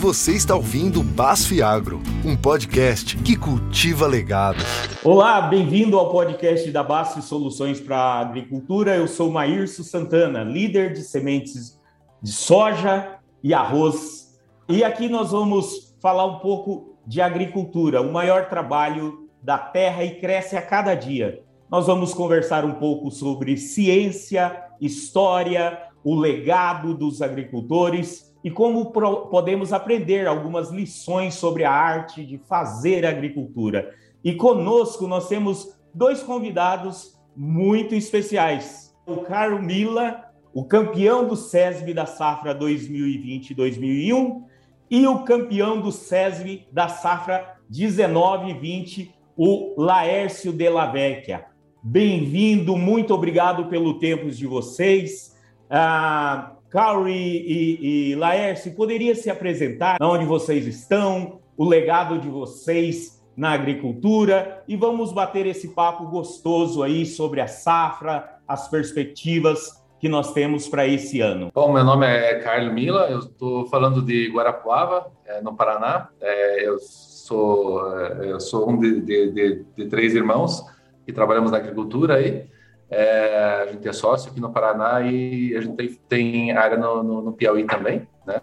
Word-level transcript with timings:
Você 0.00 0.36
está 0.36 0.54
ouvindo 0.54 1.02
Basf 1.02 1.60
Agro, 1.60 2.00
um 2.24 2.36
podcast 2.36 3.16
que 3.16 3.36
cultiva 3.36 4.06
legados. 4.06 4.62
Olá, 5.02 5.40
bem-vindo 5.40 5.98
ao 5.98 6.12
podcast 6.12 6.70
da 6.70 6.84
Basf 6.84 7.20
Soluções 7.20 7.80
para 7.80 7.96
a 7.96 8.20
Agricultura. 8.20 8.94
Eu 8.94 9.08
sou 9.08 9.28
Maírcio 9.28 9.82
Santana, 9.82 10.44
líder 10.44 10.92
de 10.92 11.02
sementes 11.02 11.80
de 12.22 12.30
soja 12.30 13.18
e 13.42 13.52
arroz. 13.52 14.38
E 14.68 14.84
aqui 14.84 15.08
nós 15.08 15.32
vamos 15.32 15.96
falar 16.00 16.26
um 16.26 16.38
pouco 16.38 16.96
de 17.04 17.20
agricultura, 17.20 18.00
o 18.00 18.12
maior 18.12 18.48
trabalho 18.48 19.28
da 19.42 19.58
terra 19.58 20.04
e 20.04 20.20
cresce 20.20 20.56
a 20.56 20.62
cada 20.62 20.94
dia. 20.94 21.42
Nós 21.68 21.88
vamos 21.88 22.14
conversar 22.14 22.64
um 22.64 22.74
pouco 22.74 23.10
sobre 23.10 23.56
ciência, 23.56 24.62
história, 24.80 25.76
o 26.04 26.14
legado 26.14 26.94
dos 26.94 27.20
agricultores 27.20 28.27
e 28.42 28.50
como 28.50 28.92
podemos 28.92 29.72
aprender 29.72 30.26
algumas 30.26 30.70
lições 30.70 31.34
sobre 31.34 31.64
a 31.64 31.72
arte 31.72 32.24
de 32.24 32.38
fazer 32.38 33.04
agricultura. 33.04 33.92
E 34.22 34.34
conosco 34.34 35.06
nós 35.06 35.28
temos 35.28 35.76
dois 35.92 36.22
convidados 36.22 37.18
muito 37.36 37.94
especiais. 37.94 38.94
O 39.06 39.18
Carlos 39.18 39.62
Mila, 39.62 40.24
o 40.52 40.64
campeão 40.64 41.26
do 41.26 41.36
SESB 41.36 41.94
da 41.94 42.06
safra 42.06 42.54
2020-2001 42.58 44.42
e 44.90 45.06
o 45.06 45.20
campeão 45.24 45.80
do 45.80 45.92
SESB 45.92 46.66
da 46.72 46.88
safra 46.88 47.56
19-20, 47.70 49.10
o 49.36 49.74
Laércio 49.76 50.52
de 50.52 50.68
la 50.68 50.86
Vecchia. 50.86 51.44
Bem-vindo, 51.82 52.76
muito 52.76 53.14
obrigado 53.14 53.66
pelo 53.66 53.98
tempo 53.98 54.30
de 54.30 54.46
vocês. 54.46 55.36
Ah, 55.70 56.57
Carl 56.70 57.08
e, 57.08 57.12
e, 57.12 58.10
e 58.10 58.14
Laércio, 58.14 58.74
poderia 58.74 59.14
se 59.14 59.30
apresentar 59.30 59.96
onde 60.00 60.24
vocês 60.24 60.66
estão, 60.66 61.40
o 61.56 61.64
legado 61.64 62.18
de 62.18 62.28
vocês 62.28 63.18
na 63.36 63.52
agricultura 63.52 64.62
e 64.68 64.76
vamos 64.76 65.12
bater 65.12 65.46
esse 65.46 65.68
papo 65.68 66.06
gostoso 66.06 66.82
aí 66.82 67.06
sobre 67.06 67.40
a 67.40 67.46
safra, 67.46 68.38
as 68.46 68.68
perspectivas 68.68 69.78
que 70.00 70.08
nós 70.08 70.32
temos 70.32 70.68
para 70.68 70.86
esse 70.86 71.20
ano. 71.20 71.50
Bom, 71.54 71.72
meu 71.72 71.84
nome 71.84 72.06
é 72.06 72.38
Carlos 72.40 72.72
Mila, 72.72 73.08
eu 73.10 73.20
estou 73.20 73.66
falando 73.66 74.02
de 74.02 74.30
Guarapuava, 74.30 75.10
é, 75.24 75.40
no 75.40 75.56
Paraná. 75.56 76.08
É, 76.20 76.66
eu 76.66 76.78
sou 76.78 77.96
é, 77.96 78.30
eu 78.30 78.40
sou 78.40 78.70
um 78.70 78.78
de, 78.78 79.00
de, 79.00 79.30
de, 79.32 79.64
de 79.76 79.86
três 79.86 80.14
irmãos 80.14 80.64
que 81.04 81.12
trabalhamos 81.12 81.50
na 81.50 81.56
agricultura 81.56 82.16
aí. 82.16 82.46
É, 82.90 83.62
a 83.62 83.66
gente 83.66 83.86
é 83.86 83.92
sócio 83.92 84.30
aqui 84.30 84.40
no 84.40 84.52
Paraná 84.52 85.02
e 85.02 85.54
a 85.56 85.60
gente 85.60 85.76
tem, 85.76 85.98
tem 86.08 86.52
área 86.52 86.78
no, 86.78 87.02
no, 87.02 87.22
no, 87.22 87.32
Piauí 87.32 87.64
também, 87.64 88.08
né? 88.26 88.40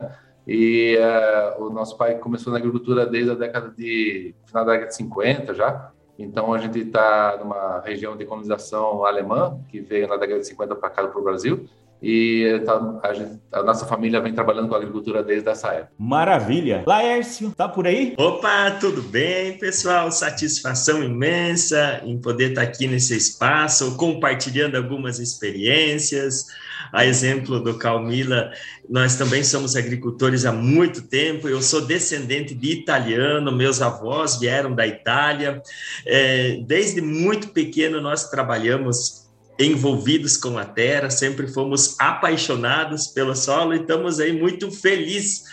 E 0.47 0.95
é, 0.99 1.55
o 1.57 1.71
nosso 1.71 1.97
pai 1.97 2.15
começou 2.19 2.53
na 2.53 2.59
agricultura 2.59 3.05
desde 3.05 3.31
a 3.31 3.35
década 3.35 3.73
de 3.75 4.35
final 4.45 4.63
da 4.63 4.73
década 4.73 4.89
de 4.89 4.95
50 4.95 5.53
já. 5.55 5.91
Então 6.17 6.53
a 6.53 6.59
gente 6.59 6.79
está 6.79 7.37
numa 7.39 7.81
região 7.81 8.15
de 8.15 8.25
colonização 8.25 9.03
alemã 9.03 9.59
que 9.67 9.81
veio 9.81 10.07
na 10.07 10.17
década 10.17 10.39
de 10.39 10.47
50 10.47 10.75
para 10.75 10.89
cá 10.89 11.07
para 11.07 11.19
o 11.19 11.23
Brasil 11.23 11.67
e 12.07 12.61
tá, 12.63 12.99
a, 13.01 13.13
gente, 13.15 13.41
a, 13.51 13.63
nossa 13.63 13.83
família 13.87 14.21
vem 14.21 14.31
trabalhando 14.31 14.69
com 14.69 14.75
agricultura 14.75 15.23
desde 15.23 15.49
essa 15.49 15.69
época. 15.69 15.91
Maravilha. 15.97 16.83
Laércio, 16.85 17.51
tá 17.57 17.67
por 17.67 17.87
aí? 17.87 18.13
Opa, 18.15 18.69
tudo 18.79 19.01
bem, 19.01 19.57
pessoal? 19.57 20.11
Satisfação 20.11 21.03
imensa 21.03 22.01
em 22.05 22.15
poder 22.21 22.49
estar 22.49 22.61
aqui 22.61 22.85
nesse 22.85 23.17
espaço, 23.17 23.97
compartilhando 23.97 24.75
algumas 24.75 25.17
experiências. 25.17 26.45
A 26.93 27.07
exemplo 27.07 27.59
do 27.59 27.75
Calmila, 27.75 28.51
nós 28.87 29.15
também 29.15 29.43
somos 29.43 29.75
agricultores 29.75 30.45
há 30.45 30.51
muito 30.51 31.01
tempo. 31.01 31.49
Eu 31.49 31.59
sou 31.59 31.81
descendente 31.81 32.53
de 32.53 32.71
italiano, 32.71 33.51
meus 33.51 33.81
avós 33.81 34.39
vieram 34.39 34.75
da 34.75 34.85
Itália. 34.85 35.59
É, 36.05 36.59
desde 36.67 37.01
muito 37.01 37.47
pequeno, 37.47 37.99
nós 37.99 38.29
trabalhamos 38.29 39.24
envolvidos 39.59 40.37
com 40.37 40.57
a 40.57 40.65
terra, 40.65 41.09
sempre 41.09 41.47
fomos 41.47 41.95
apaixonados 41.99 43.07
pelo 43.07 43.35
solo 43.35 43.73
e 43.73 43.81
estamos 43.81 44.19
aí 44.19 44.33
muito 44.33 44.69
felizes 44.71 45.43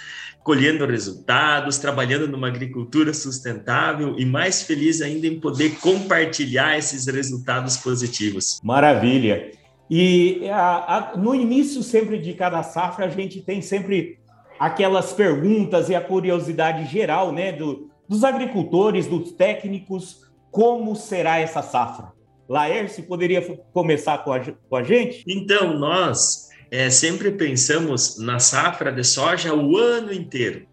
colhendo 0.42 0.84
resultados, 0.86 1.78
trabalhando 1.78 2.26
numa 2.26 2.48
agricultura 2.48 3.14
sustentável 3.14 4.18
e 4.18 4.26
mais 4.26 4.62
feliz 4.62 5.00
ainda 5.00 5.26
em 5.26 5.38
poder 5.38 5.78
compartilhar 5.80 6.76
esses 6.76 7.06
resultados 7.06 7.76
positivos. 7.76 8.60
Maravilha! 8.62 9.52
E 9.88 10.48
a, 10.48 11.12
a, 11.12 11.16
no 11.16 11.34
início 11.34 11.82
sempre 11.82 12.18
de 12.18 12.32
cada 12.32 12.62
safra 12.62 13.06
a 13.06 13.08
gente 13.08 13.40
tem 13.40 13.60
sempre 13.60 14.18
aquelas 14.58 15.12
perguntas 15.12 15.88
e 15.88 15.94
a 15.94 16.00
curiosidade 16.00 16.90
geral, 16.90 17.32
né, 17.32 17.52
do, 17.52 17.90
dos 18.08 18.24
agricultores, 18.24 19.06
dos 19.06 19.32
técnicos, 19.32 20.22
como 20.50 20.96
será 20.96 21.38
essa 21.38 21.62
safra? 21.62 22.12
Laércio, 22.52 23.02
poderia 23.04 23.40
começar 23.72 24.18
com 24.18 24.30
a, 24.30 24.38
com 24.38 24.76
a 24.76 24.82
gente? 24.82 25.24
Então, 25.26 25.78
nós 25.78 26.50
é, 26.70 26.90
sempre 26.90 27.30
pensamos 27.30 28.18
na 28.18 28.38
safra 28.38 28.92
de 28.92 29.02
soja 29.02 29.54
o 29.54 29.78
ano 29.78 30.12
inteiro. 30.12 30.66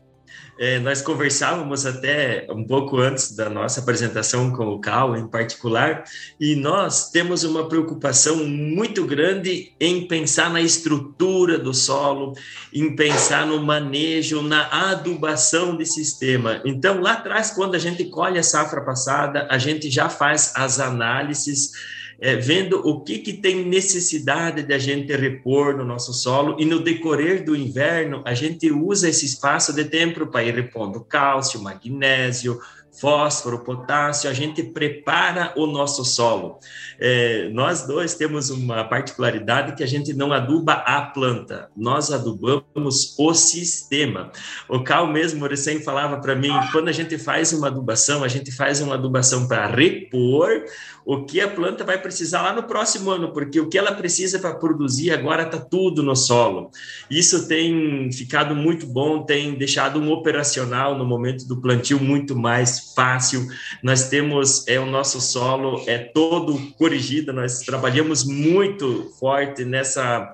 É, 0.61 0.77
nós 0.77 1.01
conversávamos 1.01 1.85
até 1.85 2.45
um 2.49 2.65
pouco 2.65 2.97
antes 2.97 3.33
da 3.33 3.49
nossa 3.49 3.79
apresentação 3.79 4.51
com 4.51 4.67
o 4.67 4.79
Cal, 4.81 5.15
em 5.15 5.25
particular, 5.25 6.03
e 6.37 6.53
nós 6.53 7.09
temos 7.11 7.45
uma 7.45 7.69
preocupação 7.69 8.45
muito 8.45 9.05
grande 9.05 9.71
em 9.79 10.05
pensar 10.05 10.49
na 10.49 10.59
estrutura 10.59 11.57
do 11.57 11.73
solo, 11.73 12.33
em 12.73 12.93
pensar 12.93 13.47
no 13.47 13.63
manejo, 13.63 14.41
na 14.41 14.91
adubação 14.91 15.77
de 15.77 15.85
sistema. 15.85 16.61
Então, 16.65 16.99
lá 16.99 17.13
atrás, 17.13 17.51
quando 17.51 17.75
a 17.75 17.79
gente 17.79 18.03
colhe 18.03 18.37
a 18.37 18.43
safra 18.43 18.81
passada, 18.81 19.47
a 19.49 19.57
gente 19.57 19.89
já 19.89 20.09
faz 20.09 20.51
as 20.57 20.77
análises 20.77 21.71
é, 22.21 22.35
vendo 22.35 22.85
o 22.85 23.01
que, 23.01 23.19
que 23.19 23.33
tem 23.33 23.65
necessidade 23.65 24.63
de 24.63 24.73
a 24.73 24.77
gente 24.77 25.15
repor 25.15 25.75
no 25.75 25.85
nosso 25.85 26.13
solo, 26.13 26.55
e 26.59 26.65
no 26.65 26.79
decorrer 26.79 27.43
do 27.43 27.55
inverno, 27.55 28.21
a 28.25 28.33
gente 28.33 28.71
usa 28.71 29.09
esse 29.09 29.25
espaço 29.25 29.73
de 29.73 29.85
tempo 29.85 30.27
para 30.27 30.43
ir 30.43 30.53
repondo 30.53 31.01
cálcio, 31.01 31.61
magnésio, 31.61 32.59
fósforo, 32.91 33.59
potássio, 33.59 34.29
a 34.29 34.33
gente 34.33 34.63
prepara 34.63 35.53
o 35.55 35.65
nosso 35.65 36.03
solo. 36.03 36.59
É, 36.99 37.49
nós 37.49 37.85
dois 37.85 38.15
temos 38.15 38.49
uma 38.49 38.83
particularidade 38.83 39.75
que 39.75 39.83
a 39.83 39.87
gente 39.87 40.13
não 40.13 40.33
aduba 40.33 40.73
a 40.73 41.01
planta, 41.01 41.69
nós 41.75 42.11
adubamos 42.11 43.15
o 43.17 43.33
sistema. 43.33 44.31
O 44.67 44.83
Cal 44.83 45.07
mesmo 45.07 45.47
recém 45.47 45.81
falava 45.81 46.17
para 46.19 46.35
mim, 46.35 46.51
quando 46.71 46.89
a 46.89 46.93
gente 46.93 47.17
faz 47.17 47.53
uma 47.53 47.67
adubação, 47.67 48.23
a 48.23 48.27
gente 48.27 48.51
faz 48.51 48.81
uma 48.81 48.95
adubação 48.95 49.47
para 49.47 49.67
repor 49.67 50.63
o 51.05 51.25
que 51.25 51.41
a 51.41 51.47
planta 51.47 51.83
vai 51.83 51.99
precisar 51.99 52.43
lá 52.43 52.53
no 52.53 52.63
próximo 52.63 53.09
ano, 53.09 53.33
porque 53.33 53.59
o 53.59 53.67
que 53.67 53.79
ela 53.79 53.93
precisa 53.93 54.37
para 54.37 54.53
produzir 54.53 55.11
agora 55.11 55.41
está 55.41 55.57
tudo 55.57 56.03
no 56.03 56.15
solo. 56.15 56.69
Isso 57.09 57.47
tem 57.47 58.11
ficado 58.11 58.55
muito 58.55 58.85
bom, 58.85 59.23
tem 59.23 59.55
deixado 59.55 59.99
um 59.99 60.11
operacional 60.11 60.95
no 60.95 61.03
momento 61.03 61.47
do 61.47 61.59
plantio 61.59 61.99
muito 61.99 62.35
mais 62.35 62.78
fácil. 62.95 63.47
Nós 63.83 64.09
temos 64.09 64.67
é 64.67 64.79
o 64.79 64.85
nosso 64.85 65.21
solo 65.21 65.83
é 65.87 65.97
todo 65.97 66.59
corrigido, 66.77 67.33
nós 67.33 67.59
trabalhamos 67.59 68.23
muito 68.23 69.11
forte 69.19 69.65
nessa 69.65 70.33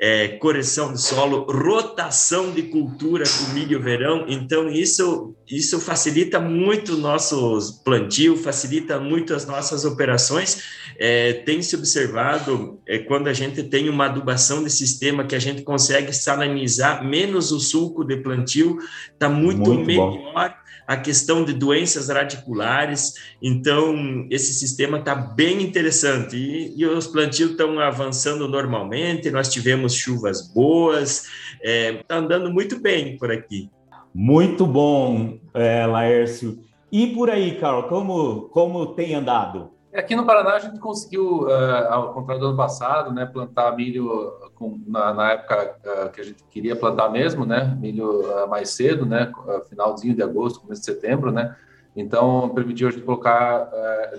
é, 0.00 0.28
correção 0.28 0.92
do 0.92 0.98
solo, 0.98 1.44
rotação 1.50 2.52
de 2.52 2.62
cultura 2.62 3.24
com 3.24 3.52
milho 3.52 3.82
verão. 3.82 4.26
Então, 4.28 4.70
isso, 4.70 5.34
isso 5.50 5.80
facilita 5.80 6.38
muito 6.38 6.94
o 6.94 6.98
nosso 6.98 7.82
plantio, 7.82 8.36
facilita 8.36 9.00
muito 9.00 9.34
as 9.34 9.44
nossas 9.44 9.84
operações. 9.84 10.62
É, 10.96 11.32
tem 11.32 11.60
se 11.62 11.74
observado 11.74 12.80
é, 12.86 12.98
quando 12.98 13.26
a 13.26 13.32
gente 13.32 13.62
tem 13.64 13.88
uma 13.88 14.06
adubação 14.06 14.62
de 14.62 14.70
sistema 14.70 15.24
que 15.24 15.34
a 15.34 15.40
gente 15.40 15.62
consegue 15.62 16.12
salinizar 16.12 17.04
menos 17.04 17.50
o 17.50 17.58
sulco 17.58 18.04
de 18.04 18.16
plantio, 18.18 18.78
está 19.12 19.28
muito, 19.28 19.62
muito 19.62 19.84
melhor. 19.84 20.10
Bom 20.10 20.67
a 20.88 20.96
questão 20.96 21.44
de 21.44 21.52
doenças 21.52 22.08
radiculares. 22.08 23.12
Então, 23.42 24.26
esse 24.30 24.54
sistema 24.54 24.98
está 24.98 25.14
bem 25.14 25.62
interessante 25.62 26.34
e, 26.34 26.80
e 26.80 26.86
os 26.86 27.06
plantios 27.06 27.50
estão 27.50 27.78
avançando 27.78 28.48
normalmente. 28.48 29.30
Nós 29.30 29.50
tivemos 29.50 29.92
chuvas 29.92 30.50
boas, 30.50 31.26
está 31.62 31.62
é, 31.62 31.92
tá 32.08 32.16
andando 32.16 32.50
muito 32.50 32.80
bem 32.80 33.18
por 33.18 33.30
aqui. 33.30 33.68
Muito 34.14 34.66
bom, 34.66 35.38
é, 35.52 35.84
Laércio. 35.84 36.64
E 36.90 37.08
por 37.08 37.28
aí, 37.28 37.56
Carl, 37.60 37.82
como, 37.82 38.48
como 38.48 38.86
tem 38.94 39.14
andado? 39.14 39.70
Aqui 39.94 40.14
no 40.14 40.26
Paraná 40.26 40.54
a 40.54 40.58
gente 40.58 40.78
conseguiu, 40.78 41.44
uh, 41.44 41.88
ao 41.88 42.12
contrário 42.12 42.40
do 42.42 42.48
ano 42.48 42.56
passado, 42.56 43.10
né, 43.12 43.24
plantar 43.24 43.74
milho 43.74 44.32
com, 44.54 44.78
na, 44.86 45.14
na, 45.14 45.32
época 45.32 45.76
uh, 45.82 46.10
que 46.10 46.20
a 46.20 46.24
gente 46.24 46.44
queria 46.50 46.76
plantar 46.76 47.08
mesmo, 47.08 47.46
né, 47.46 47.74
milho 47.80 48.20
uh, 48.20 48.46
mais 48.48 48.70
cedo, 48.70 49.06
né, 49.06 49.32
finalzinho 49.70 50.14
de 50.14 50.22
agosto, 50.22 50.60
começo 50.60 50.82
de 50.82 50.86
setembro, 50.86 51.32
né, 51.32 51.56
então 51.96 52.50
permitiu 52.50 52.88
a 52.88 52.90
gente 52.90 53.02
colocar 53.02 53.70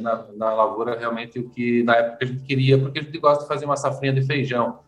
na, 0.01 0.25
na, 0.35 0.53
lavoura 0.53 0.97
realmente 0.97 1.39
o 1.39 1.47
que 1.49 1.83
na 1.83 1.95
época 1.95 2.25
a 2.25 2.27
gente 2.27 2.43
queria, 2.43 2.77
porque 2.77 2.99
a 2.99 3.03
gente 3.03 3.17
gosta 3.19 3.43
de 3.43 3.47
fazer 3.47 3.65
uma 3.65 3.77
safrinha 3.77 4.11
de 4.11 4.23
feijão 4.23 4.79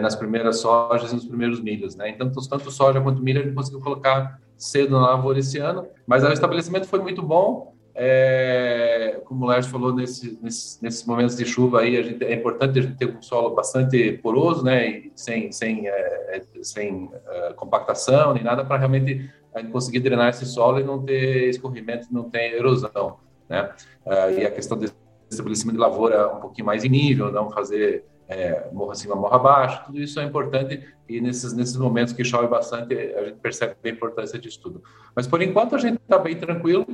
nas 0.00 0.16
primeiras 0.16 0.58
sojas 0.58 1.12
e 1.12 1.14
nos 1.14 1.24
primeiros 1.24 1.60
milhos, 1.60 1.94
né, 1.94 2.08
então 2.08 2.32
tanto 2.32 2.70
soja 2.70 3.00
quanto 3.00 3.22
milho 3.22 3.40
a 3.40 3.44
gente 3.44 3.54
conseguiu 3.54 3.80
colocar 3.80 4.40
cedo 4.56 4.98
na 4.98 5.10
lavoura 5.10 5.38
esse 5.38 5.58
ano, 5.58 5.86
mas 6.06 6.24
o 6.24 6.32
estabelecimento 6.32 6.88
foi 6.88 7.00
muito 7.00 7.22
bom. 7.22 7.72
É, 7.94 9.20
como 9.24 9.44
o 9.44 9.48
Lércio 9.48 9.70
falou, 9.70 9.94
nesse, 9.94 10.38
nesse, 10.42 10.82
nesses 10.82 11.04
momentos 11.04 11.36
de 11.36 11.44
chuva 11.44 11.80
aí, 11.80 12.02
gente, 12.02 12.24
é 12.24 12.34
importante 12.34 12.78
a 12.78 12.82
gente 12.82 12.96
ter 12.96 13.06
um 13.06 13.20
solo 13.20 13.54
bastante 13.54 14.12
poroso, 14.22 14.64
né, 14.64 14.88
e 14.88 15.12
sem, 15.14 15.52
sem, 15.52 15.88
é, 15.88 16.36
é 16.36 16.42
sem 16.62 17.10
é, 17.26 17.52
compactação 17.52 18.32
nem 18.32 18.42
nada, 18.42 18.64
para 18.64 18.78
realmente 18.78 19.30
a 19.54 19.60
gente 19.60 19.70
conseguir 19.70 20.00
drenar 20.00 20.30
esse 20.30 20.46
solo 20.46 20.80
e 20.80 20.84
não 20.84 21.02
ter 21.02 21.50
escorrimento, 21.50 22.08
não 22.10 22.30
ter 22.30 22.54
erosão, 22.54 23.18
né. 23.48 23.70
É, 24.06 24.32
e 24.40 24.46
a 24.46 24.50
questão 24.50 24.78
de 24.78 24.90
estabelecimento 25.30 25.76
de 25.76 25.80
lavoura 25.80 26.34
um 26.34 26.40
pouquinho 26.40 26.66
mais 26.66 26.84
em 26.84 26.88
nível, 26.88 27.30
não 27.30 27.50
fazer 27.50 28.06
é, 28.26 28.70
morro 28.72 28.92
acima, 28.92 29.14
morro 29.14 29.34
abaixo, 29.34 29.84
tudo 29.84 30.00
isso 30.00 30.18
é 30.18 30.24
importante 30.24 30.82
e 31.08 31.20
nesses, 31.20 31.52
nesses 31.52 31.76
momentos 31.76 32.14
que 32.14 32.24
chove 32.24 32.46
bastante, 32.48 32.94
a 32.94 33.24
gente 33.24 33.38
percebe 33.38 33.74
a 33.84 33.88
importância 33.88 34.38
disso 34.38 34.60
tudo. 34.62 34.82
Mas 35.14 35.26
por 35.26 35.42
enquanto 35.42 35.74
a 35.74 35.78
gente 35.78 35.96
está 35.96 36.18
bem 36.18 36.36
tranquilo, 36.36 36.86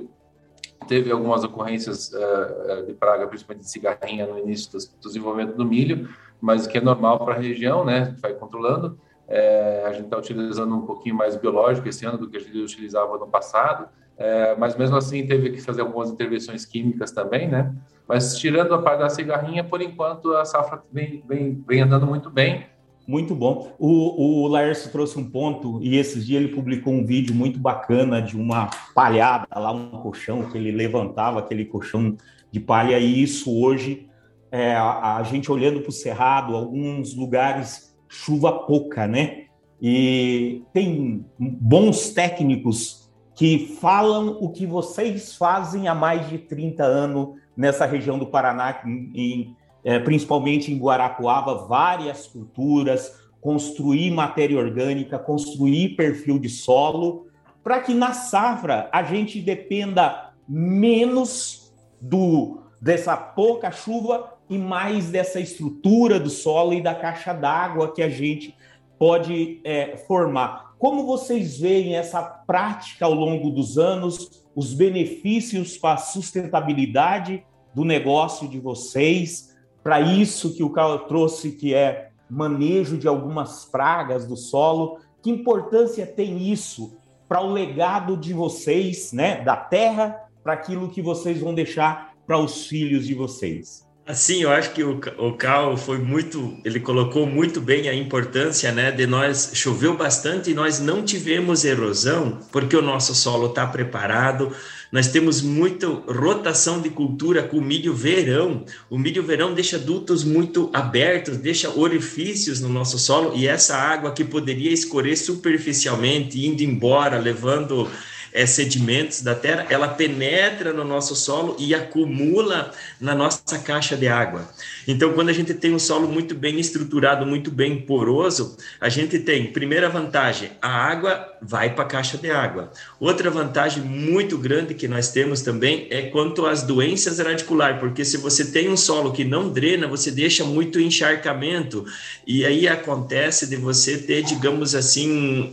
teve 0.89 1.13
algumas 1.13 1.45
ocorrências 1.45 2.11
uh, 2.13 2.87
de 2.87 2.95
praga, 2.95 3.29
principalmente 3.29 3.65
de 3.65 3.71
cigarrinha 3.71 4.27
no 4.27 4.39
início 4.39 4.73
do, 4.73 4.79
do 4.79 5.09
desenvolvimento 5.09 5.55
do 5.55 5.65
milho, 5.65 6.09
mas 6.41 6.67
que 6.67 6.79
é 6.79 6.81
normal 6.81 7.25
para 7.25 7.35
a 7.35 7.39
região, 7.39 7.85
né? 7.85 8.01
A 8.01 8.05
gente 8.05 8.21
vai 8.21 8.33
controlando. 8.33 8.99
É, 9.29 9.85
a 9.87 9.93
gente 9.93 10.07
está 10.07 10.17
utilizando 10.17 10.75
um 10.75 10.87
pouquinho 10.87 11.15
mais 11.15 11.37
biológico 11.37 11.87
esse 11.87 12.07
ano 12.07 12.17
do 12.17 12.31
que 12.31 12.39
a 12.39 12.41
gente 12.41 12.57
utilizava 12.59 13.19
no 13.19 13.27
passado, 13.27 13.87
é, 14.17 14.57
mas 14.57 14.75
mesmo 14.75 14.97
assim 14.97 15.27
teve 15.27 15.51
que 15.51 15.61
fazer 15.61 15.83
algumas 15.83 16.11
intervenções 16.11 16.65
químicas 16.65 17.13
também, 17.13 17.47
né? 17.47 17.75
Mas 18.09 18.39
tirando 18.39 18.75
a 18.75 18.81
parte 18.81 19.01
da 19.01 19.11
cigarrinha, 19.11 19.63
por 19.63 19.83
enquanto 19.83 20.33
a 20.33 20.47
safra 20.47 20.83
vem, 20.91 21.23
vem, 21.29 21.63
vem 21.69 21.83
andando 21.83 22.07
muito 22.07 22.31
bem. 22.31 22.67
Muito 23.09 23.35
bom. 23.35 23.75
O, 23.79 24.43
o 24.43 24.49
Laércio 24.49 24.93
trouxe 24.93 25.19
um 25.19 25.25
ponto, 25.25 25.83
e 25.83 25.97
esses 25.97 26.27
dias 26.27 26.43
ele 26.43 26.55
publicou 26.55 26.93
um 26.93 27.07
vídeo 27.07 27.35
muito 27.35 27.59
bacana 27.59 28.21
de 28.21 28.37
uma 28.37 28.69
palhada 28.95 29.49
lá, 29.59 29.73
um 29.73 29.89
colchão, 29.93 30.51
que 30.51 30.59
ele 30.59 30.71
levantava 30.71 31.39
aquele 31.39 31.65
colchão 31.65 32.19
de 32.53 32.61
palha, 32.61 32.99
e 32.99 33.23
isso 33.23 33.59
hoje, 33.59 34.07
é, 34.53 34.75
a, 34.75 35.17
a 35.17 35.23
gente 35.23 35.51
olhando 35.51 35.81
para 35.81 35.89
o 35.89 35.93
Cerrado, 35.93 36.55
alguns 36.55 37.15
lugares, 37.15 37.97
chuva 38.07 38.53
pouca, 38.53 39.09
né? 39.09 39.47
E 39.81 40.63
tem 40.75 41.25
bons 41.39 42.11
técnicos 42.11 43.11
que 43.35 43.75
falam 43.81 44.37
o 44.39 44.51
que 44.51 44.67
vocês 44.67 45.35
fazem 45.35 45.89
há 45.89 45.95
mais 45.95 46.29
de 46.29 46.37
30 46.37 46.85
anos 46.85 47.37
nessa 47.57 47.87
região 47.87 48.19
do 48.19 48.27
Paraná, 48.27 48.83
em, 48.85 49.57
é, 49.89 49.99
principalmente 49.99 50.71
em 50.71 50.77
Guarapuava, 50.77 51.67
várias 51.67 52.27
culturas, 52.27 53.11
construir 53.41 54.11
matéria 54.11 54.59
orgânica, 54.59 55.19
construir 55.19 55.97
perfil 55.97 56.39
de 56.39 56.51
solo, 56.51 57.27
para 57.65 57.81
que 57.81 57.95
na 57.95 58.13
safra 58.13 58.91
a 58.93 59.03
gente 59.03 59.41
dependa 59.41 60.35
menos 60.47 61.73
do 61.99 62.61
dessa 62.79 63.17
pouca 63.17 63.71
chuva 63.71 64.35
e 64.51 64.59
mais 64.59 65.11
dessa 65.11 65.41
estrutura 65.41 66.21
do 66.21 66.29
solo 66.29 66.75
e 66.75 66.83
da 66.83 66.95
caixa 66.95 67.33
d'água 67.33 67.95
que 67.95 68.03
a 68.03 68.11
gente 68.11 68.55
pode 68.99 69.59
é, 69.65 69.97
formar. 70.07 70.75
Como 70.79 71.07
vocês 71.07 71.59
veem 71.59 71.97
essa 71.97 72.21
prática 72.21 73.07
ao 73.07 73.15
longo 73.15 73.49
dos 73.49 73.79
anos, 73.79 74.45
os 74.55 74.75
benefícios 74.75 75.79
para 75.79 75.95
a 75.95 75.97
sustentabilidade 75.97 77.43
do 77.75 77.87
negócio 77.87 78.47
de 78.47 78.61
vocês, 78.61 79.57
para 79.83 80.01
isso 80.01 80.55
que 80.55 80.63
o 80.63 80.71
Carlos 80.71 81.09
trouxe, 81.09 81.53
que 81.53 81.75
é 81.75 82.11
manejo 82.29 82.99
de 82.99 83.09
algumas 83.09 83.65
pragas 83.65 84.27
do 84.27 84.37
solo. 84.37 84.99
Que 85.23 85.31
importância 85.31 86.07
tem 86.07 86.51
isso 86.51 86.99
para 87.29 87.43
o 87.43 87.53
legado 87.53 88.17
de 88.17 88.33
vocês, 88.33 89.13
né, 89.13 89.43
da 89.43 89.57
terra, 89.57 90.29
para 90.43 90.53
aquilo 90.53 90.91
que 90.91 91.03
vocês 91.03 91.41
vão 91.41 91.55
deixar 91.55 92.15
para 92.27 92.39
os 92.39 92.67
filhos 92.67 93.07
de 93.07 93.15
vocês? 93.15 93.88
Assim, 94.09 94.41
eu 94.41 94.51
acho 94.51 94.73
que 94.73 94.83
o, 94.83 94.99
o 95.19 95.35
Cal 95.35 95.77
foi 95.77 95.99
muito, 95.99 96.57
ele 96.65 96.81
colocou 96.81 97.27
muito 97.27 97.61
bem 97.61 97.91
a 97.91 97.95
importância, 97.95 98.73
né, 98.73 98.91
de 98.91 99.07
nós 99.07 99.51
choveu 99.53 99.99
bastante 99.99 100.51
e 100.51 100.55
nós 100.55 100.81
não 100.81 101.03
tivemos 101.03 101.63
erosão, 101.63 102.39
porque 102.51 102.75
o 102.75 102.81
nosso 102.81 103.15
solo 103.15 103.49
está 103.49 103.67
preparado, 103.67 104.51
nós 104.91 105.09
temos 105.09 105.43
muita 105.43 105.87
rotação 105.87 106.81
de 106.81 106.89
cultura 106.89 107.43
com 107.43 107.59
o 107.59 107.63
milho 107.63 107.93
verão. 107.93 108.65
O 108.89 108.97
milho 108.97 109.23
verão 109.23 109.53
deixa 109.53 109.79
dutos 109.79 110.25
muito 110.25 110.71
abertos, 110.73 111.37
deixa 111.37 111.69
orifícios 111.69 112.63
no 112.63 112.71
nosso 112.71 112.99
solo 112.99 113.37
e 113.37 113.47
essa 113.47 113.77
água 113.77 114.13
que 114.13 114.25
poderia 114.25 114.73
escorrer 114.73 115.19
superficialmente, 115.19 116.47
indo 116.47 116.63
embora, 116.63 117.19
levando 117.19 117.87
é, 118.33 118.47
sedimentos 118.47 119.23
da 119.23 119.35
terra, 119.35 119.67
ela 119.71 119.89
penetra 119.89 120.73
no 120.73 120.85
nosso 120.85 121.15
solo 121.15 121.57
e 121.59 121.75
acumula 121.75 122.73
na 123.01 123.15
nossa 123.15 123.59
caixa 123.59 123.97
de 123.97 124.09
água. 124.09 124.49
Então, 124.87 125.13
quando 125.13 125.29
a 125.29 125.33
gente 125.33 125.55
tem 125.55 125.75
um 125.75 125.79
solo 125.79 126.09
muito 126.09 126.35
bem 126.35 126.59
estruturado, 126.59 127.27
muito 127.27 127.51
bem 127.51 127.81
poroso, 127.81 128.57
a 128.81 128.89
gente 128.89 129.19
tem, 129.19 129.53
primeira 129.53 129.89
vantagem, 129.89 130.51
a 130.61 130.69
água 130.69 131.38
vai 131.41 131.75
para 131.75 131.85
a 131.85 131.87
caixa 131.87 132.19
de 132.19 132.31
água. 132.31 132.73
Outra 132.99 133.31
vantagem 133.31 133.83
muito 133.83 134.37
grande 134.39 134.75
que 134.75 134.89
nós 134.89 135.11
temos 135.11 135.41
também 135.41 135.87
é 135.91 136.03
quanto 136.03 136.47
às 136.47 136.63
doenças 136.63 137.19
radiculares, 137.19 137.81
porque 137.81 138.05
se 138.05 138.17
você 138.17 138.47
tem 138.47 138.69
um 138.69 138.77
solo 138.77 139.13
que 139.13 139.25
não 139.25 139.49
drena, 139.49 139.87
você 139.87 140.11
deixa 140.11 140.45
muito 140.45 140.81
encharcamento, 140.81 141.85
e 142.27 142.45
aí 142.45 142.67
acontece 142.67 143.47
de 143.47 143.57
você 143.57 143.99
ter, 143.99 144.23
digamos 144.23 144.75
assim, 144.75 145.51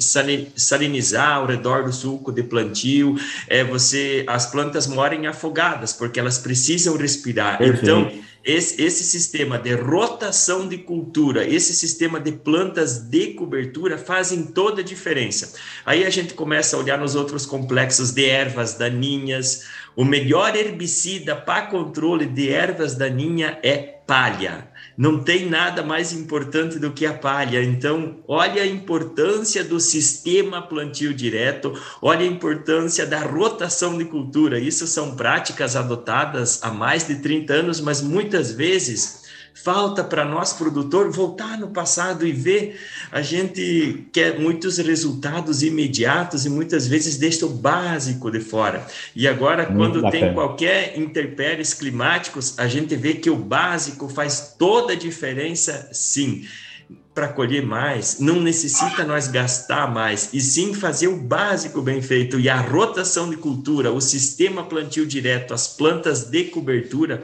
salinizar 0.56 1.38
ao 1.38 1.46
redor 1.46 1.84
do 1.84 1.94
sulco 1.94 2.32
de 2.32 2.44
plantio 2.44 3.16
é 3.48 3.64
você 3.64 4.24
as 4.28 4.46
plantas 4.46 4.88
morem 4.88 5.28
afogadas 5.28 5.94
porque 5.94 6.20
elas 6.20 6.38
precisam 6.38 6.96
respirar. 6.98 7.58
Perfeito. 7.58 7.84
Então, 7.84 8.25
esse, 8.46 8.80
esse 8.80 9.04
sistema 9.04 9.58
de 9.58 9.74
rotação 9.74 10.68
de 10.68 10.78
cultura, 10.78 11.48
esse 11.48 11.74
sistema 11.74 12.20
de 12.20 12.32
plantas 12.32 13.00
de 13.00 13.34
cobertura 13.34 13.98
fazem 13.98 14.46
toda 14.46 14.82
a 14.82 14.84
diferença. 14.84 15.54
Aí 15.84 16.06
a 16.06 16.10
gente 16.12 16.36
começa 16.36 16.76
a 16.76 16.80
olhar 16.80 17.00
nos 17.00 17.16
outros 17.16 17.46
complexos 17.46 18.12
de 18.12 18.26
ervas 18.26 18.76
daninhas. 18.76 19.66
O 19.96 20.06
melhor 20.06 20.56
herbicida 20.56 21.36
para 21.36 21.66
controle 21.68 22.28
de 22.28 22.52
ervas 22.52 22.94
daninhas 22.94 23.58
é 23.64 23.78
palha 24.06 24.75
não 24.98 25.20
tem 25.20 25.50
nada 25.50 25.84
mais 25.84 26.14
importante 26.14 26.80
do 26.80 26.92
que 26.92 27.06
a 27.06 27.14
palha. 27.14 27.64
Então, 27.64 28.18
olha 28.28 28.64
a 28.64 28.68
importância 28.68 29.64
do 29.64 29.80
sistema 29.80 30.62
plantio 30.62 31.14
direto, 31.14 31.74
olha 32.02 32.22
a 32.22 32.32
importância 32.32 33.06
da 33.06 33.20
rotação 33.20 33.98
de 33.98 34.06
cultura. 34.06 34.60
Isso 34.60 34.88
são 34.88 35.16
práticas 35.16 35.76
adotadas 35.76 36.60
há 36.64 36.72
mais 36.72 37.06
de 37.08 37.16
30 37.16 37.54
anos, 37.54 37.82
mas 37.82 38.02
muitas 38.02 38.52
vezes 38.52 39.25
Falta 39.58 40.04
para 40.04 40.26
nós, 40.26 40.52
produtor, 40.52 41.10
voltar 41.10 41.58
no 41.58 41.70
passado 41.70 42.28
e 42.28 42.34
ver. 42.34 42.78
A 43.10 43.22
gente 43.22 44.06
quer 44.12 44.38
muitos 44.38 44.78
resultados 44.78 45.64
imediatos 45.64 46.46
e 46.46 46.50
muitas 46.50 46.86
vezes 46.86 47.18
deixa 47.18 47.46
o 47.46 47.50
básico 47.50 48.30
de 48.30 48.42
fora. 48.42 48.86
E 49.16 49.26
agora, 49.26 49.64
Muito 49.64 49.78
quando 49.78 50.02
bacana. 50.02 50.12
tem 50.26 50.34
qualquer 50.34 51.00
intempéries 51.00 51.74
climáticos, 51.74 52.60
a 52.60 52.68
gente 52.68 52.98
vê 52.98 53.14
que 53.14 53.30
o 53.30 53.38
básico 53.38 54.10
faz 54.10 54.56
toda 54.60 54.92
a 54.92 54.96
diferença, 54.96 55.90
sim 55.94 56.46
para 57.16 57.30
colher 57.30 57.66
mais, 57.66 58.20
não 58.20 58.42
necessita 58.42 59.06
nós 59.06 59.30
gastar 59.30 59.90
mais, 59.90 60.34
e 60.34 60.42
sim 60.42 60.74
fazer 60.74 61.08
o 61.08 61.16
básico 61.16 61.82
bem 61.82 62.02
feito. 62.02 62.38
E 62.38 62.50
a 62.50 62.60
rotação 62.60 63.30
de 63.30 63.38
cultura, 63.38 63.90
o 63.90 64.02
sistema 64.02 64.66
plantio 64.66 65.08
direto, 65.08 65.54
as 65.54 65.66
plantas 65.66 66.26
de 66.26 66.44
cobertura 66.44 67.24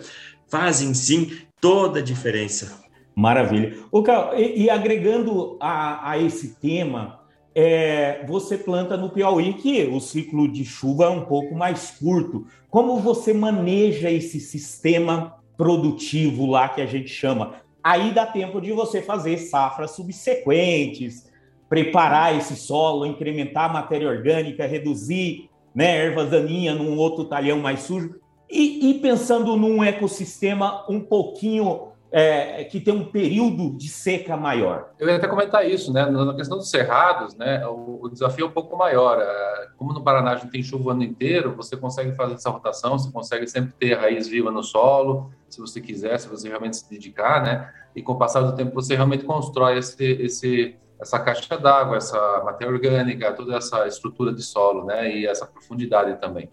fazem 0.49 0.93
sim 0.93 1.31
toda 1.61 1.99
a 1.99 2.03
diferença. 2.03 2.81
Maravilha. 3.15 3.77
O 3.91 4.01
Carl, 4.01 4.37
e, 4.37 4.63
e, 4.63 4.69
agregando 4.69 5.57
a, 5.59 6.11
a 6.11 6.17
esse 6.17 6.55
tema, 6.59 7.19
é, 7.53 8.25
você 8.25 8.57
planta 8.57 8.97
no 8.97 9.09
Piauí, 9.09 9.53
que 9.53 9.83
o 9.85 9.99
ciclo 9.99 10.51
de 10.51 10.65
chuva 10.65 11.05
é 11.05 11.09
um 11.09 11.25
pouco 11.25 11.53
mais 11.53 11.91
curto. 11.91 12.47
Como 12.69 12.97
você 12.99 13.33
maneja 13.33 14.09
esse 14.09 14.39
sistema 14.39 15.35
produtivo 15.57 16.47
lá 16.47 16.69
que 16.69 16.81
a 16.81 16.85
gente 16.85 17.09
chama? 17.09 17.55
Aí 17.83 18.11
dá 18.11 18.25
tempo 18.25 18.61
de 18.61 18.71
você 18.71 19.01
fazer 19.01 19.37
safras 19.37 19.91
subsequentes, 19.91 21.29
preparar 21.67 22.35
esse 22.37 22.55
solo, 22.55 23.05
incrementar 23.05 23.69
a 23.69 23.73
matéria 23.73 24.07
orgânica, 24.07 24.65
reduzir 24.65 25.49
né, 25.73 25.97
ervas 26.05 26.29
daninhas 26.29 26.77
num 26.77 26.97
outro 26.97 27.25
talhão 27.25 27.59
mais 27.59 27.81
sujo. 27.81 28.20
E, 28.51 28.89
e 28.89 28.93
pensando 28.95 29.55
num 29.55 29.81
ecossistema 29.81 30.83
um 30.89 30.99
pouquinho 30.99 31.91
é, 32.11 32.65
que 32.65 32.81
tem 32.81 32.93
um 32.93 33.05
período 33.05 33.77
de 33.77 33.87
seca 33.87 34.35
maior. 34.35 34.89
Eu 34.99 35.07
ia 35.07 35.15
até 35.15 35.27
comentar 35.27 35.67
isso, 35.67 35.93
né? 35.93 36.05
Na 36.05 36.35
questão 36.35 36.57
dos 36.57 36.69
cerrados, 36.69 37.33
né? 37.35 37.65
O, 37.65 37.99
o, 38.03 38.09
desafio 38.09 38.45
é 38.45 38.49
um 38.49 38.51
pouco 38.51 38.75
maior. 38.75 39.17
É, 39.21 39.69
como 39.77 39.93
no 39.93 40.03
Paraná 40.03 40.31
a 40.31 40.35
gente 40.35 40.51
tem 40.51 40.61
chuva 40.61 40.89
o 40.89 40.91
ano 40.91 41.03
inteiro, 41.03 41.55
você 41.55 41.77
consegue 41.77 42.11
fazer 42.11 42.33
essa 42.33 42.49
rotação, 42.49 42.99
você 42.99 43.09
consegue 43.09 43.47
sempre 43.47 43.71
ter 43.79 43.93
raiz 43.93 44.27
viva 44.27 44.51
no 44.51 44.61
solo, 44.61 45.31
se 45.47 45.61
você 45.61 45.79
quiser, 45.79 46.19
se 46.19 46.27
você 46.27 46.49
realmente 46.49 46.75
se 46.75 46.89
dedicar, 46.89 47.41
né? 47.41 47.71
E 47.95 48.01
com 48.01 48.11
o 48.11 48.17
passar 48.17 48.41
do 48.41 48.53
tempo 48.53 48.73
você 48.73 48.93
realmente 48.95 49.23
constrói 49.23 49.77
esse, 49.77 50.03
esse 50.03 50.75
essa 50.99 51.17
caixa 51.17 51.57
d'água, 51.57 51.97
essa 51.97 52.43
matéria 52.43 52.71
orgânica, 52.71 53.33
toda 53.33 53.55
essa 53.55 53.87
estrutura 53.87 54.31
de 54.31 54.43
solo, 54.43 54.85
né? 54.85 55.09
E 55.15 55.25
essa 55.25 55.47
profundidade 55.47 56.19
também. 56.19 56.49